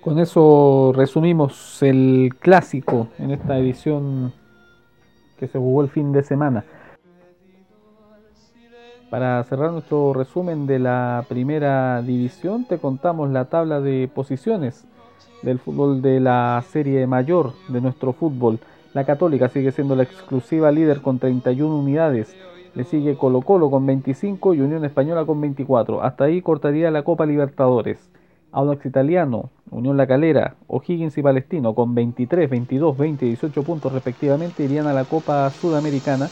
[0.00, 4.32] Con eso resumimos el clásico en esta edición
[5.38, 6.64] que se jugó el fin de semana.
[9.10, 14.86] Para cerrar nuestro resumen de la primera división, te contamos la tabla de posiciones
[15.42, 18.60] del fútbol de la serie mayor de nuestro fútbol.
[18.92, 22.36] La Católica sigue siendo la exclusiva líder con 31 unidades.
[22.74, 26.02] Le sigue Colo Colo con 25 y Unión Española con 24.
[26.02, 28.10] Hasta ahí cortaría la Copa Libertadores.
[28.52, 33.92] Audax Italiano, Unión La Calera, O'Higgins y Palestino con 23, 22, 20 y 18 puntos
[33.92, 36.28] respectivamente irían a la Copa Sudamericana.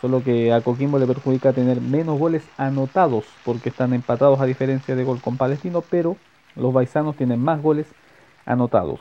[0.00, 4.96] Solo que a Coquimbo le perjudica tener menos goles anotados porque están empatados a diferencia
[4.96, 6.16] de gol con Palestino, pero
[6.56, 7.86] los baisanos tienen más goles
[8.44, 9.00] anotados.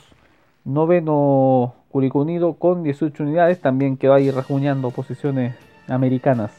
[0.64, 5.56] Noveno Curicó Unido con 18 unidades, también quedó ahí rajuñando posiciones
[5.88, 6.52] americanas.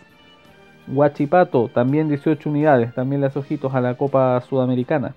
[0.89, 5.15] Huachipato también 18 unidades, también las ojitos a la Copa Sudamericana.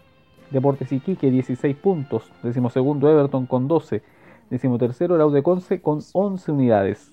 [0.52, 4.04] Deportes Iquique 16 puntos, decimosegundo Everton con 12,
[4.50, 7.12] decimotercero Laude Conce con 11 unidades,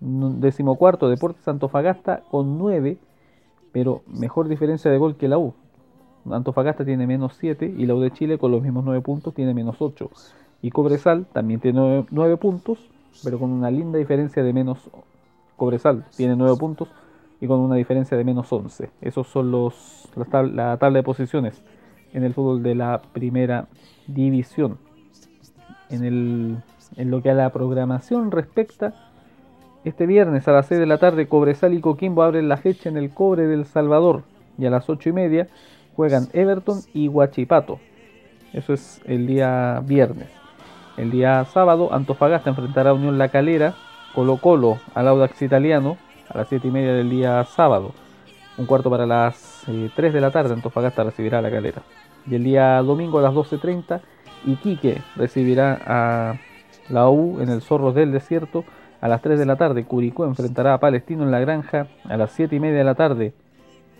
[0.00, 2.98] decimocuarto Deportes Antofagasta con 9,
[3.72, 5.54] pero mejor diferencia de gol que la U.
[6.30, 9.54] Antofagasta tiene menos 7 y la U de Chile con los mismos 9 puntos tiene
[9.54, 10.10] menos 8.
[10.62, 12.78] Y Cobresal también tiene 9, puntos,
[13.24, 14.90] pero con una linda diferencia de menos.
[15.56, 16.88] Cobresal tiene 9 puntos
[17.40, 18.90] y con una diferencia de menos 11.
[19.00, 21.62] Esos son los la, tab- la tabla de posiciones
[22.12, 23.66] en el fútbol de la primera
[24.06, 24.78] división.
[25.90, 26.56] En, el,
[26.96, 28.94] en lo que a la programación respecta,
[29.84, 32.96] este viernes a las 6 de la tarde Cobresal y Coquimbo abren la fecha en
[32.96, 34.22] el Cobre del Salvador
[34.56, 35.48] y a las 8 y media
[35.96, 37.80] juegan Everton y Huachipato.
[38.52, 40.28] Eso es el día viernes.
[40.96, 43.74] El día sábado Antofagasta enfrentará a Unión La Calera,
[44.14, 45.96] Colo Colo al Audax Italiano
[46.28, 47.92] a las 7 y media del día sábado.
[48.58, 51.82] Un cuarto para las eh, 3 de la tarde Antofagasta recibirá a La Calera.
[52.26, 54.00] Y el día domingo a las 12.30
[54.44, 56.34] Iquique recibirá a
[56.88, 58.64] la U en el Zorros del Desierto
[59.00, 59.84] a las 3 de la tarde.
[59.84, 63.32] Curicó enfrentará a Palestino en la Granja a las 7 y media de la tarde.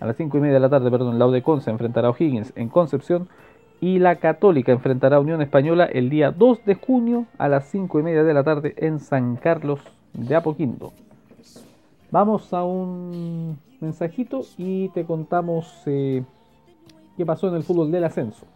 [0.00, 2.10] A las 5 y media de la tarde, perdón, la U de Conce enfrentará a
[2.10, 3.28] O'Higgins en Concepción.
[3.82, 7.98] Y la Católica enfrentará a Unión Española el día 2 de junio a las 5
[7.98, 9.80] y media de la tarde en San Carlos
[10.12, 10.92] de Apoquindo.
[12.12, 16.22] Vamos a un mensajito y te contamos eh,
[17.16, 18.46] qué pasó en el fútbol del ascenso.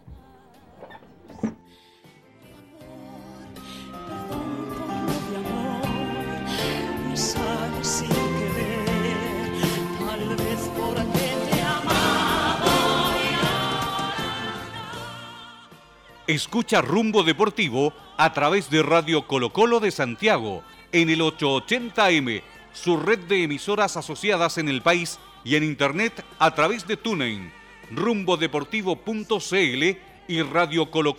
[16.27, 22.97] Escucha Rumbo Deportivo a través de Radio Colo Colo de Santiago en el 880M, su
[22.97, 27.53] red de emisoras asociadas en el país y en internet a través de TuneIn,
[27.93, 29.99] rumbodeportivo.cl
[30.29, 31.14] y Radio Colo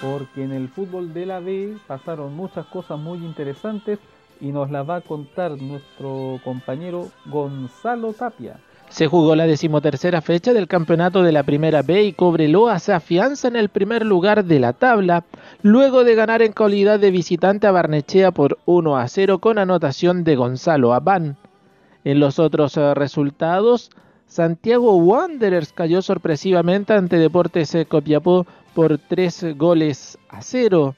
[0.00, 4.00] porque en el fútbol de la B pasaron muchas cosas muy interesantes
[4.42, 8.56] y nos las va a contar nuestro compañero Gonzalo Tapia.
[8.88, 13.48] Se jugó la decimotercera fecha del campeonato de la Primera B y Cobreloa se afianza
[13.48, 15.24] en el primer lugar de la tabla,
[15.62, 20.24] luego de ganar en calidad de visitante a Barnechea por 1 a 0 con anotación
[20.24, 21.36] de Gonzalo Abán.
[22.04, 23.90] En los otros eh, resultados,
[24.26, 30.96] Santiago Wanderers cayó sorpresivamente ante Deportes eh, Copiapó por 3 goles a 0.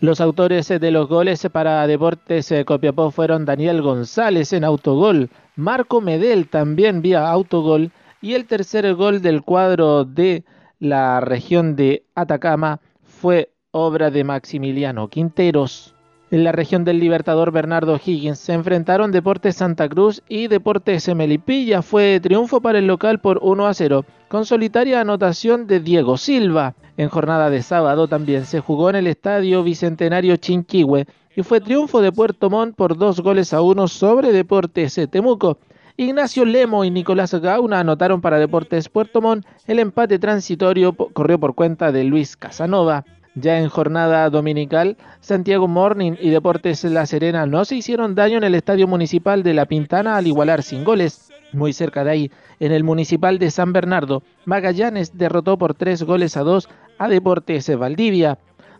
[0.00, 6.00] Los autores de los goles para Deportes eh, Copiapó fueron Daniel González en autogol, Marco
[6.00, 7.92] Medel también vía autogol
[8.22, 10.44] y el tercer gol del cuadro de
[10.78, 15.94] la región de Atacama fue obra de Maximiliano Quinteros.
[16.32, 21.82] En la región del Libertador Bernardo Higgins se enfrentaron Deportes Santa Cruz y Deportes Melipilla.
[21.82, 26.76] Fue triunfo para el local por 1 a 0, con solitaria anotación de Diego Silva.
[26.96, 32.00] En jornada de sábado también se jugó en el estadio Bicentenario Chinquihue y fue triunfo
[32.00, 35.58] de Puerto Montt por dos goles a uno sobre Deportes Temuco.
[35.96, 39.44] Ignacio Lemo y Nicolás Gauna anotaron para Deportes Puerto Montt.
[39.66, 43.04] El empate transitorio corrió por cuenta de Luis Casanova.
[43.36, 48.44] Ya en jornada dominical, Santiago Morning y Deportes La Serena no se hicieron daño en
[48.44, 51.30] el Estadio Municipal de La Pintana al igualar sin goles.
[51.52, 56.36] Muy cerca de ahí, en el Municipal de San Bernardo, Magallanes derrotó por tres goles
[56.36, 56.68] a dos
[56.98, 58.38] a Deportes Valdivia.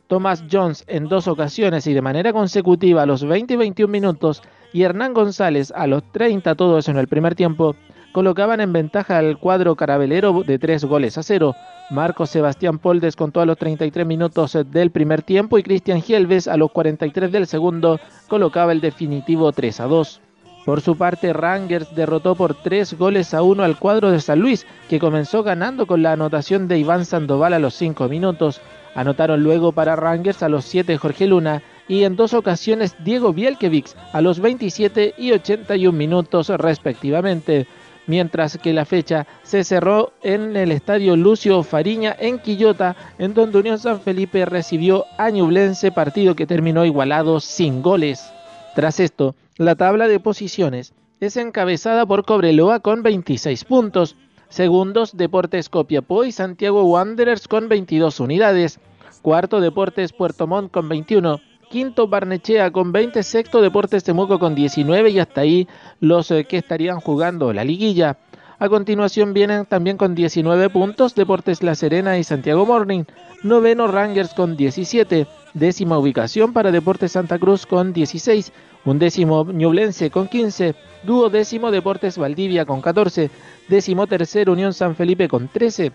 [0.09, 4.42] Thomas Jones en dos ocasiones y de manera consecutiva a los 20 y 21 minutos
[4.72, 7.76] y Hernán González a los 30 todo eso en el primer tiempo
[8.12, 11.55] colocaban en ventaja al cuadro carabelero de tres goles a cero.
[11.91, 16.57] Marcos Sebastián Paul descontó a los 33 minutos del primer tiempo y Cristian Gielves a
[16.57, 20.20] los 43 del segundo colocaba el definitivo 3 a 2.
[20.64, 24.66] Por su parte, Rangers derrotó por 3 goles a 1 al cuadro de San Luis,
[24.88, 28.61] que comenzó ganando con la anotación de Iván Sandoval a los 5 minutos.
[28.95, 33.97] Anotaron luego para Rangers a los 7 Jorge Luna y en dos ocasiones Diego Bielkevics
[34.12, 37.66] a los 27 y 81 minutos respectivamente
[38.07, 43.59] mientras que la fecha se cerró en el estadio Lucio Fariña en Quillota, en donde
[43.59, 48.32] Unión San Felipe recibió a Ñublense, partido que terminó igualado sin goles.
[48.74, 54.16] Tras esto, la tabla de posiciones es encabezada por Cobreloa con 26 puntos,
[54.48, 58.80] segundos Deportes Copiapó y Santiago Wanderers con 22 unidades,
[59.22, 61.40] cuarto Deportes Puerto Montt con 21,
[61.71, 65.68] quinto Barnechea con 20, sexto Deportes Temuco con 19 y hasta ahí
[66.01, 68.18] los eh, que estarían jugando la liguilla.
[68.59, 73.05] A continuación vienen también con 19 puntos Deportes La Serena y Santiago Morning,
[73.45, 78.53] noveno Rangers con 17, décima ubicación para Deportes Santa Cruz con 16,
[78.85, 83.31] un décimo Ñublense con 15, duodécimo Deportes Valdivia con 14,
[83.68, 85.93] décimo tercero Unión San Felipe con 13,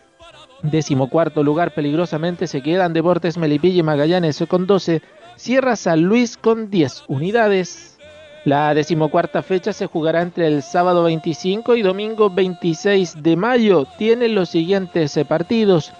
[0.63, 5.01] décimo cuarto lugar peligrosamente se quedan Deportes Melipilla y Magallanes con 12,
[5.35, 7.97] Sierra San Luis con 10 unidades.
[8.45, 13.85] La decimocuarta fecha se jugará entre el sábado 25 y domingo 26 de mayo.
[13.97, 15.93] Tiene los siguientes eh, partidos.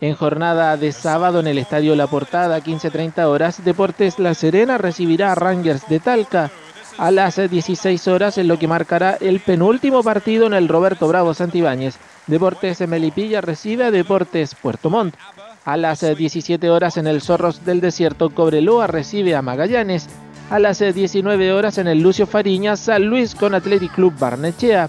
[0.00, 5.32] En jornada de sábado en el Estadio La Portada, 15.30 horas, Deportes La Serena recibirá
[5.32, 6.50] a Rangers de Talca.
[6.96, 11.34] A las 16 horas en lo que marcará el penúltimo partido en el Roberto Bravo
[11.34, 11.98] Santibáñez.
[12.26, 15.14] Deportes Melipilla recibe a Deportes Puerto Montt.
[15.64, 20.08] A las 17 eh, horas en el Zorros del Desierto, Cobreloa recibe a Magallanes.
[20.48, 24.88] A las 19 eh, horas en el Lucio Fariña, San Luis con Athletic Club Barnechea.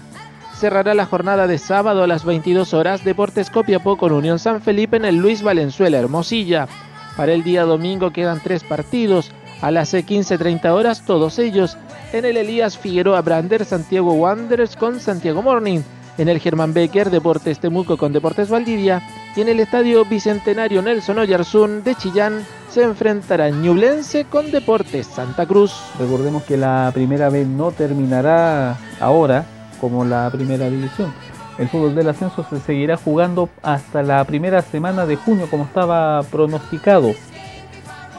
[0.58, 4.96] Cerrará la jornada de sábado a las 22 horas Deportes Copiapó con Unión San Felipe
[4.96, 6.68] en el Luis Valenzuela Hermosilla.
[7.16, 9.30] Para el día domingo quedan tres partidos.
[9.60, 11.76] A las 15.30 eh, horas todos ellos
[12.14, 15.80] en el Elías Figueroa Brander Santiago Wanderers con Santiago Morning.
[16.16, 19.02] En el Germán Becker Deportes Temuco con Deportes Valdivia
[19.34, 25.46] y en el Estadio Bicentenario Nelson Oyarzún de Chillán se enfrentará Ñublense con Deportes Santa
[25.46, 25.72] Cruz.
[25.98, 29.46] Recordemos que la primera vez no terminará ahora
[29.80, 31.12] como la primera división.
[31.58, 36.22] El fútbol del ascenso se seguirá jugando hasta la primera semana de junio como estaba
[36.24, 37.12] pronosticado.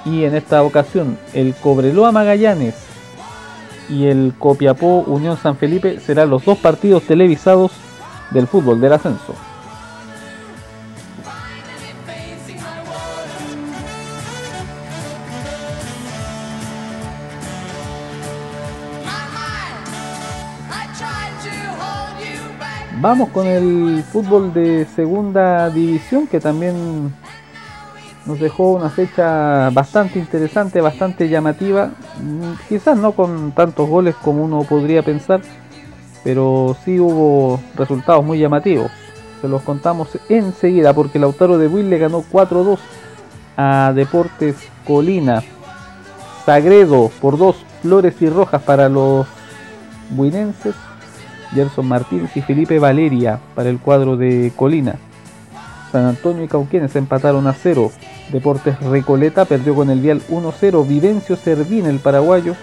[0.06, 2.76] Y en esta ocasión el Cobreloa Magallanes
[3.90, 7.72] y el Copiapó Unión San Felipe serán los dos partidos televisados
[8.32, 9.36] del fútbol del ascenso.
[23.04, 27.14] Vamos con el fútbol de segunda división que también
[28.26, 31.92] nos dejó una fecha bastante interesante, bastante llamativa.
[32.22, 35.42] Mm, quizás no con tantos goles como uno podría pensar,
[36.24, 38.90] pero sí hubo resultados muy llamativos.
[39.42, 42.80] Se los contamos enseguida porque Lautaro de Buil le ganó 4-2
[43.58, 44.56] a Deportes
[44.88, 45.44] Colina.
[46.46, 49.28] Sagredo por dos flores y rojas para los
[50.10, 50.74] buinenses.
[51.54, 54.96] Gerson Martínez y Felipe Valeria para el cuadro de Colina.
[55.92, 57.92] San Antonio y Cauquenes empataron a cero.
[58.32, 60.88] Deportes Recoleta perdió con el Vial 1-0.
[60.88, 62.56] Vivencio Servín, el paraguayo,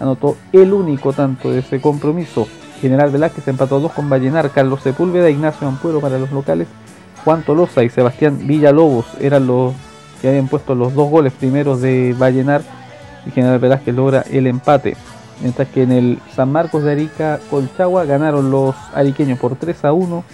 [0.00, 2.48] anotó el único tanto de ese compromiso.
[2.80, 4.50] General Velázquez empató a dos con Vallenar.
[4.50, 6.66] Carlos Sepúlveda, Ignacio Ampuero para los locales.
[7.24, 9.74] Juan Tolosa y Sebastián Villalobos eran los
[10.22, 12.62] que habían puesto los dos goles primeros de Vallenar.
[13.26, 14.96] Y General Velázquez logra el empate.
[15.42, 19.92] Mientras que en el San Marcos de Arica Colchagua ganaron los ariqueños por 3 a
[19.92, 20.24] 1.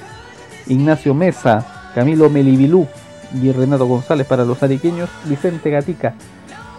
[0.68, 2.86] Ignacio Mesa, Camilo Melibilú
[3.34, 5.08] y Renato González para los ariqueños.
[5.24, 6.14] Vicente Gatica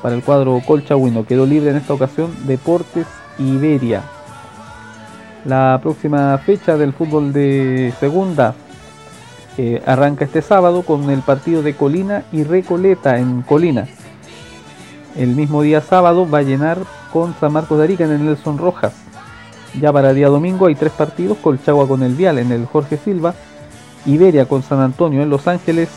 [0.01, 1.25] para el cuadro colchagüino.
[1.25, 3.07] Quedó libre en esta ocasión Deportes
[3.39, 4.03] Iberia.
[5.45, 8.53] La próxima fecha del fútbol de segunda
[9.57, 13.87] eh, arranca este sábado con el partido de Colina y Recoleta en Colina.
[15.17, 16.77] El mismo día sábado va a llenar
[17.11, 18.93] con San Marcos de Arica en el Nelson Rojas.
[19.79, 23.33] Ya para día domingo hay tres partidos, Colchagua con el Vial en el Jorge Silva,
[24.05, 25.89] Iberia con San Antonio en Los Ángeles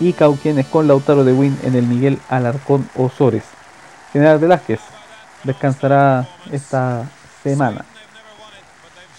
[0.00, 3.44] y Cauquienes con Lautaro de Win en el Miguel Alarcón Osores.
[4.12, 4.80] General Velázquez
[5.44, 7.08] descansará esta
[7.42, 7.84] semana.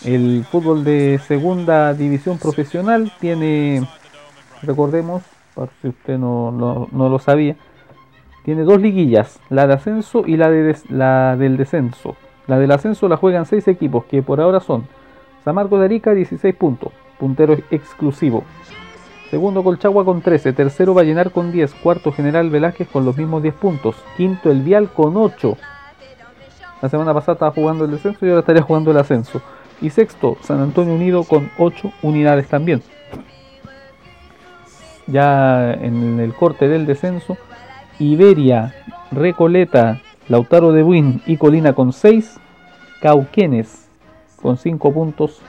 [0.04, 3.88] El fútbol de segunda división profesional tiene,
[4.62, 5.24] recordemos,
[5.54, 7.56] por si usted no, no- no lo sabía,
[8.44, 12.16] tiene dos liguillas, la de ascenso y la, de la del descenso.
[12.48, 14.86] La del ascenso la juegan seis equipos que por ahora son
[15.44, 18.44] San Marcos de Arica 16 puntos, puntero exclusivo.
[19.30, 23.56] Segundo Colchagua con 13, tercero Vallenar con 10, cuarto General Velázquez con los mismos 10
[23.56, 25.58] puntos, quinto El Vial con 8.
[26.82, 29.41] La semana pasada estaba jugando el descenso y ahora estaría jugando el ascenso.
[29.82, 32.84] Y sexto, San Antonio Unido con 8 unidades también.
[35.08, 37.38] Ya en el corte del descenso,
[38.00, 38.74] Iberia,
[39.12, 42.39] Recoleta, Lautaro de Buin y Colina con 6,
[43.02, 43.89] Cauquenes
[44.41, 45.41] con 5 puntos,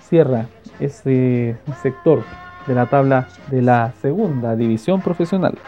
[0.00, 0.46] cierra
[0.78, 2.22] ese sector
[2.66, 5.58] de la tabla de la segunda división profesional.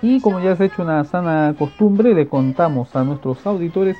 [0.00, 3.96] Y como ya se ha hecho una sana costumbre, le contamos a nuestros auditores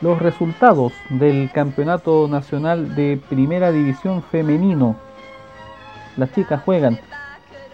[0.00, 4.96] los resultados del Campeonato Nacional de Primera División Femenino.
[6.16, 6.98] Las chicas juegan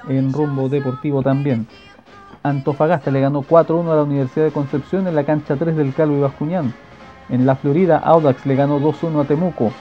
[0.09, 1.66] en rumbo deportivo también.
[2.43, 6.16] Antofagasta le ganó 4-1 a la Universidad de Concepción en la cancha 3 del Calvo
[6.16, 6.74] y Bascuñán.
[7.29, 9.72] En la Florida, Audax le ganó 2-1 a Temuco.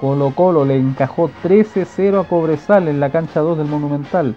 [0.00, 4.36] Colo Colo le encajó 13-0 a Cobresal en la cancha 2 del Monumental.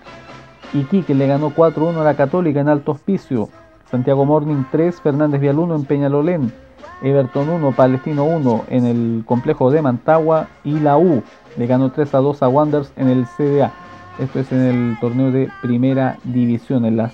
[0.73, 3.49] Iquique le ganó 4-1 a la Católica en Alto Hospicio.
[3.89, 6.62] Santiago Morning 3, Fernández Vial 1 en Peñalolén.
[7.01, 10.47] Everton 1, Palestino 1 en el complejo de Mantagua.
[10.63, 11.23] Y la U
[11.57, 13.71] le ganó 3 a 2 a Wanderers en el CDA.
[14.19, 17.13] Esto es en el torneo de primera división, en las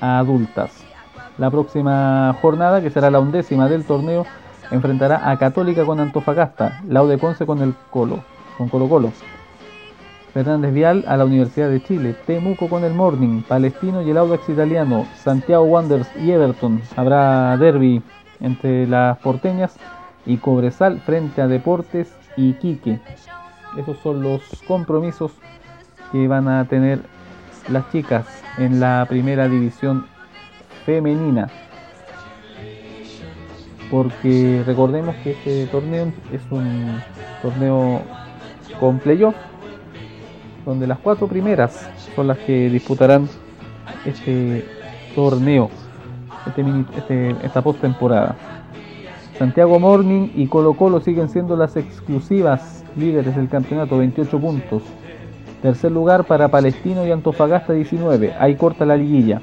[0.00, 0.72] adultas.
[1.38, 4.26] La próxima jornada, que será la undécima del torneo,
[4.70, 8.20] enfrentará a Católica con Antofagasta, la de con el Colo,
[8.56, 9.12] con Colo Colo.
[10.32, 14.48] Fernández Vial a la Universidad de Chile, Temuco con el Morning, Palestino y el Audax
[14.48, 16.80] Italiano, Santiago Wanderers y Everton.
[16.96, 18.02] Habrá derby
[18.42, 19.76] entre las porteñas
[20.26, 23.00] y Cobresal frente a Deportes y Quique.
[23.78, 25.32] Esos son los compromisos
[26.10, 27.00] que van a tener
[27.70, 28.26] las chicas
[28.58, 30.06] en la primera división
[30.84, 31.48] femenina.
[33.90, 37.00] Porque recordemos que este torneo es un
[37.40, 38.02] torneo
[38.80, 39.34] con playoff
[40.64, 43.28] donde las cuatro primeras son las que disputarán
[44.04, 44.64] este
[45.14, 45.70] torneo,
[46.46, 48.36] este mini- este- esta postemporada.
[49.38, 54.82] Santiago Morning y Colo Colo siguen siendo las exclusivas líderes del campeonato, 28 puntos.
[55.62, 59.40] Tercer lugar para Palestino y Antofagasta 19, ahí corta la liguilla.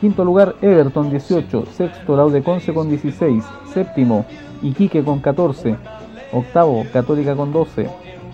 [0.00, 4.24] Quinto lugar Everton 18, sexto Laude Conce con 16, séptimo
[4.62, 5.76] Iquique con 14,
[6.32, 7.88] octavo Católica con 12,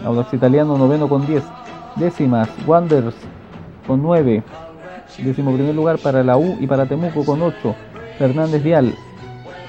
[0.04, 1.44] Audax Italiano noveno con 10,
[1.96, 3.14] décimas Wanderers
[3.86, 4.42] con 9,
[5.18, 7.74] décimo primer lugar para la U y para Temuco con 8,
[8.18, 8.94] Fernández Vial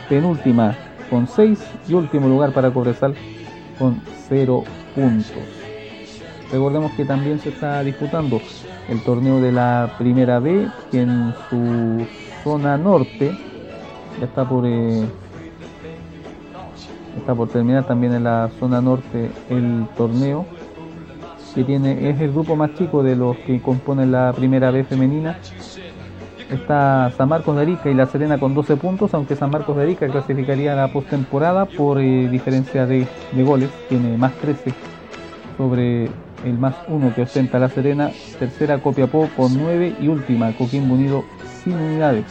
[0.10, 0.76] penúltima
[1.10, 3.16] con 6 y último lugar para Cobresal
[3.80, 4.64] con 0
[4.96, 5.44] puntos.
[6.52, 8.40] Recordemos que también se está disputando
[8.90, 12.06] el torneo de la Primera B, que en su
[12.44, 13.32] zona norte
[14.20, 15.04] ya está por eh,
[17.18, 20.46] está por terminar también en la zona norte el torneo
[21.54, 25.38] que tiene es el grupo más chico de los que componen la Primera B femenina.
[26.50, 29.84] Está San Marcos de Arica y La Serena con 12 puntos, aunque San Marcos de
[29.84, 34.74] Arica clasificaría la postemporada por eh, diferencia de, de goles, tiene más 13
[35.58, 36.06] sobre
[36.44, 41.24] el más 1 que ostenta La Serena, tercera Copiapó con 9 y última Coquimbo Unido
[41.64, 42.26] sin unidades.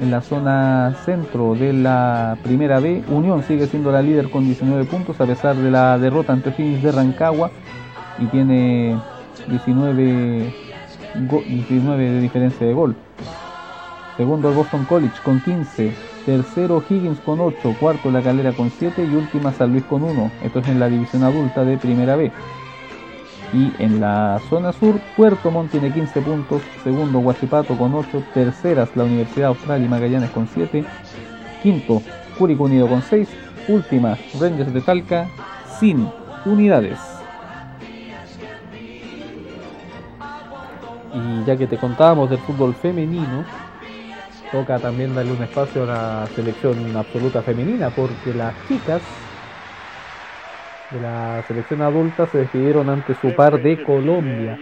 [0.00, 4.84] En la zona centro de la primera B, Unión sigue siendo la líder con 19
[4.84, 7.50] puntos a pesar de la derrota ante Phoenix de Rancagua
[8.20, 8.98] y tiene
[9.48, 10.54] 19,
[11.28, 12.94] go- 19 de diferencia de gol.
[14.16, 15.94] Segundo Boston College con 15,
[16.26, 20.30] tercero Higgins con 8, cuarto La Calera con 7 y última San Luis con 1.
[20.44, 22.30] Esto es en la división adulta de primera B.
[23.52, 28.94] Y en la zona sur, Puerto Montt tiene 15 puntos, segundo Huachipato con 8, terceras
[28.94, 30.84] la Universidad Austral y Magallanes con 7,
[31.62, 32.00] quinto
[32.38, 33.28] Curicó Unido con 6,
[33.68, 35.28] última Rangers de Talca
[35.80, 36.06] sin
[36.44, 36.98] unidades.
[41.12, 43.44] Y ya que te contábamos del fútbol femenino,
[44.52, 49.02] toca también darle un espacio a la selección absoluta femenina, porque las chicas
[50.90, 54.58] de la selección adulta se despidieron ante su par de Colombia.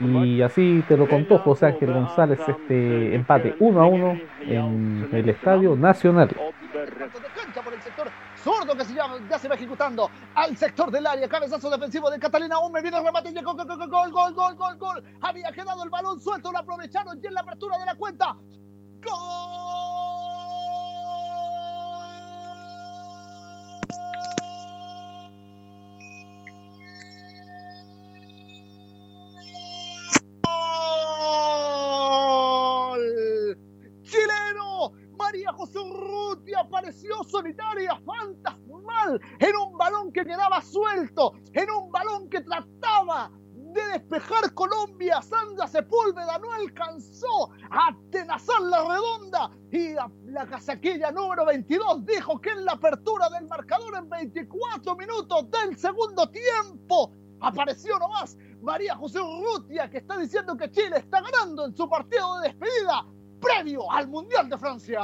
[0.00, 5.28] Y así te lo contó José Ángel González este empate 1 a 1 en el
[5.28, 6.28] Estadio Nacional.
[6.28, 8.08] cancha por el sector
[8.48, 11.28] zurdo que se llama, ya se va ejecutando al sector del área.
[11.28, 12.80] Cabezazo defensivo de Catalina Hume.
[12.80, 15.04] Viene el remate y gol, gol, gol, gol, gol, gol, gol.
[15.20, 18.36] Había quedado el balón suelto, lo aprovecharon y en la apertura de la cuenta.
[19.04, 19.87] ¡Gol!
[39.38, 43.30] En un balón que quedaba suelto, en un balón que trataba
[43.72, 45.20] de despejar Colombia.
[45.22, 52.40] Sandra Sepúlveda no alcanzó a atenazar la redonda y la, la casaquilla número 22 dijo
[52.40, 58.96] que en la apertura del marcador en 24 minutos del segundo tiempo apareció nomás María
[58.96, 63.06] José Urrutia que está diciendo que Chile está ganando en su partido de despedida
[63.40, 65.00] previo al Mundial de Francia.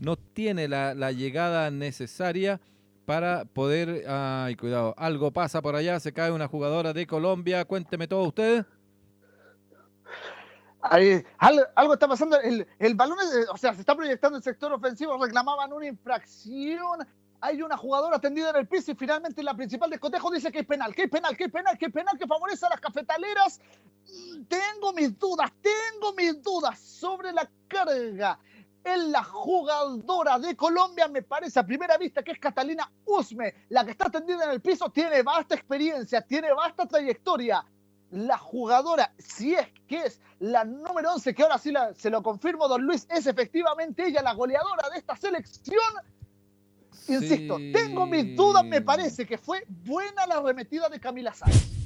[0.00, 2.60] no tiene la llegada necesaria
[3.06, 4.04] para poder...
[4.08, 8.64] Ay, cuidado, algo pasa por allá, se cae una jugadora de Colombia, cuénteme todo usted.
[10.80, 12.40] Ahí, algo, está pasando.
[12.40, 15.16] El, el balón, es- o sea, se está proyectando el sector ofensivo.
[15.22, 17.06] Reclamaban una infracción.
[17.40, 20.60] Hay una jugadora tendida en el piso y finalmente la principal de cotejo dice que
[20.60, 22.80] es penal, que es penal, que es penal, que es penal, que favorece a las
[22.80, 23.60] cafetaleras.
[24.48, 28.38] Tengo mis dudas, tengo mis dudas sobre la carga.
[28.84, 33.84] En la jugadora de Colombia, me parece a primera vista que es Catalina Usme, la
[33.84, 37.64] que está tendida en el piso, tiene vasta experiencia, tiene vasta trayectoria
[38.10, 42.22] la jugadora, si es que es la número 11, que ahora sí la- se lo
[42.22, 45.78] confirmo, don Luis, es efectivamente ella la goleadora de esta selección.
[47.08, 51.81] Insisto, tengo mis dudas, me parece que fue buena la arremetida de Camila Sáenz.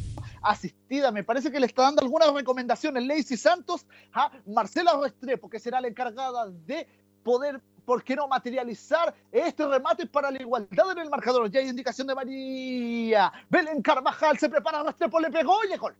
[0.46, 5.58] Asistida, me parece que le está dando algunas recomendaciones Lacey Santos a Marcela Restrepo, que
[5.58, 6.86] será la encargada de
[7.24, 11.50] poder, ¿por qué no materializar este remate para la igualdad en el marcador?
[11.50, 13.32] Ya hay indicación de María.
[13.50, 15.96] Belén Carvajal se prepara, Restrepo le pegó y es gol.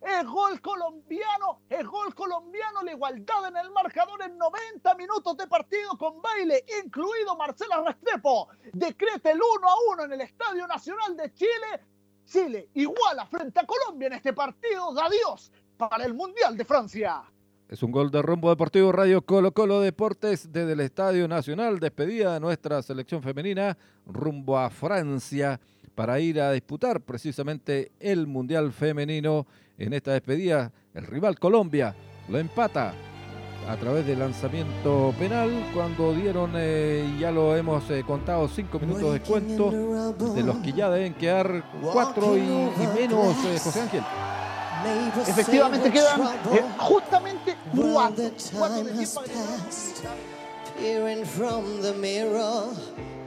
[0.00, 5.48] Es gol colombiano, es gol colombiano, la igualdad en el marcador en 90 minutos de
[5.48, 8.48] partido con baile, incluido Marcela Restrepo.
[8.72, 11.97] Decreta el 1 a 1 en el Estadio Nacional de Chile.
[12.28, 17.22] Chile iguala frente a Colombia en este partido de adiós para el Mundial de Francia.
[17.68, 21.80] Es un gol de rumbo deportivo Radio Colo Colo Deportes desde el Estadio Nacional.
[21.80, 23.76] Despedida de nuestra selección femenina
[24.06, 25.60] rumbo a Francia
[25.94, 29.46] para ir a disputar precisamente el Mundial Femenino.
[29.76, 31.94] En esta despedida, el rival Colombia
[32.28, 32.94] lo empata
[33.68, 39.02] a través del lanzamiento penal cuando dieron, eh, ya lo hemos eh, contado, cinco minutos
[39.12, 44.02] de descuento, de los que ya deben quedar cuatro y, y menos, eh, José Ángel.
[45.26, 46.22] Efectivamente quedan
[46.52, 48.30] eh, justamente cuatro.
[48.58, 49.20] Cuatro de tiempo
[50.78, 52.68] Peering from the mirror,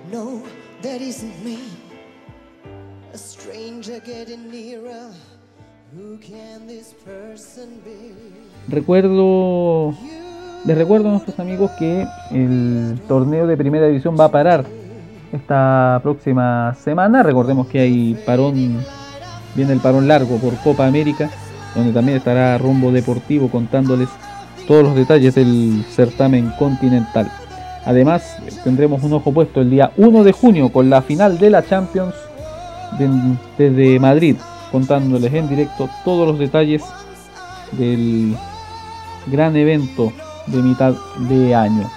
[0.10, 0.42] no,
[0.82, 1.60] that isn't me.
[3.14, 5.12] A stranger getting nearer.
[5.94, 8.16] Who can this person be?
[8.70, 9.94] Recuerdo,
[10.66, 14.66] les recuerdo a nuestros amigos que el torneo de primera división va a parar
[15.32, 17.24] esta próxima semana.
[17.24, 18.78] Recordemos que hay parón,
[19.56, 21.30] viene el parón largo por Copa América,
[21.76, 24.10] donde también estará Rumbo Deportivo contándoles
[24.68, 27.32] todos los detalles del certamen continental.
[27.86, 31.64] Además, tendremos un ojo puesto el día 1 de junio con la final de la
[31.66, 32.14] Champions
[33.00, 34.36] de- desde Madrid,
[34.72, 36.84] contándoles en directo todos los detalles
[37.72, 38.36] del
[39.28, 40.12] gran evento
[40.48, 40.94] de mitad
[41.30, 41.90] de año.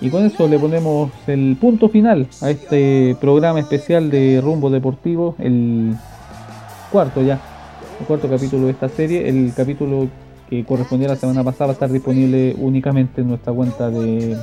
[0.00, 5.34] Y con eso le ponemos el punto final a este programa especial de Rumbo Deportivo,
[5.38, 5.94] el
[6.90, 7.38] cuarto ya,
[8.00, 10.08] el cuarto capítulo de esta serie, el capítulo
[10.48, 14.36] que correspondía a la semana pasada va a estar disponible únicamente en nuestra cuenta de,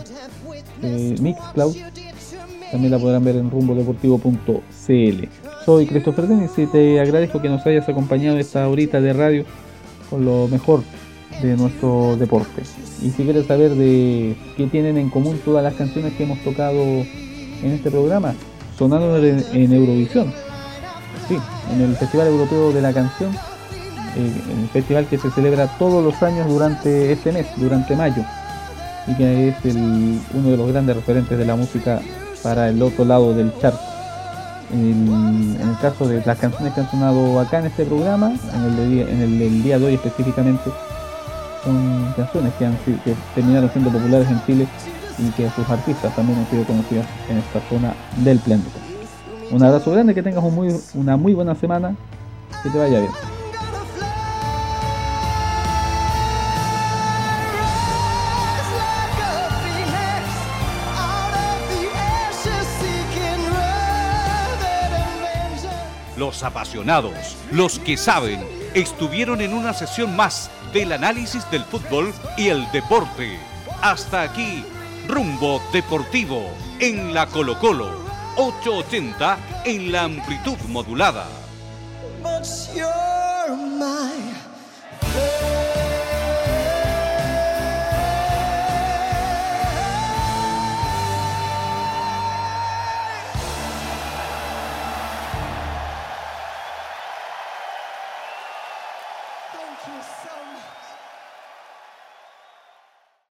[0.82, 1.76] de Mixcloud.
[2.72, 5.28] También la podrán ver en rumbodeportivo.cl.
[5.66, 9.46] Soy Christopher Denis y te agradezco que nos hayas acompañado esta horita de radio
[10.10, 10.82] con lo mejor
[11.42, 12.64] de nuestro deporte.
[13.02, 16.82] Y si quieres saber de qué tienen en común todas las canciones que hemos tocado
[16.82, 18.34] en este programa,
[18.78, 20.34] sonando en, Eurovisión.
[21.28, 21.38] Sí,
[21.74, 23.34] en el Festival Europeo de la Canción,
[24.16, 24.32] eh,
[24.62, 28.24] el festival que se celebra todos los años durante este mes, durante mayo,
[29.08, 32.02] y que es el, uno de los grandes referentes de la música
[32.42, 33.80] para el otro lado del charco.
[34.72, 39.08] En, el caso de las canciones que han sonado acá en este programa, en el,
[39.08, 40.70] en el del día de hoy específicamente,
[42.16, 44.68] canciones que, han, sido- que terminaron siendo populares en Chile
[45.18, 48.80] y que sus artistas también han sido conocidas en esta zona del planeta.
[49.52, 50.44] Un abrazo grande, que tengas
[50.94, 51.96] una muy buena semana,
[52.64, 53.12] que te vaya bien.
[66.18, 67.14] Los apasionados,
[67.52, 68.40] los que saben,
[68.74, 73.40] estuvieron en una sesión más del análisis del fútbol y el deporte.
[73.82, 74.64] Hasta aquí,
[75.08, 76.50] rumbo deportivo
[76.80, 77.92] en la Colo Colo,
[78.38, 81.28] 880 en la amplitud modulada.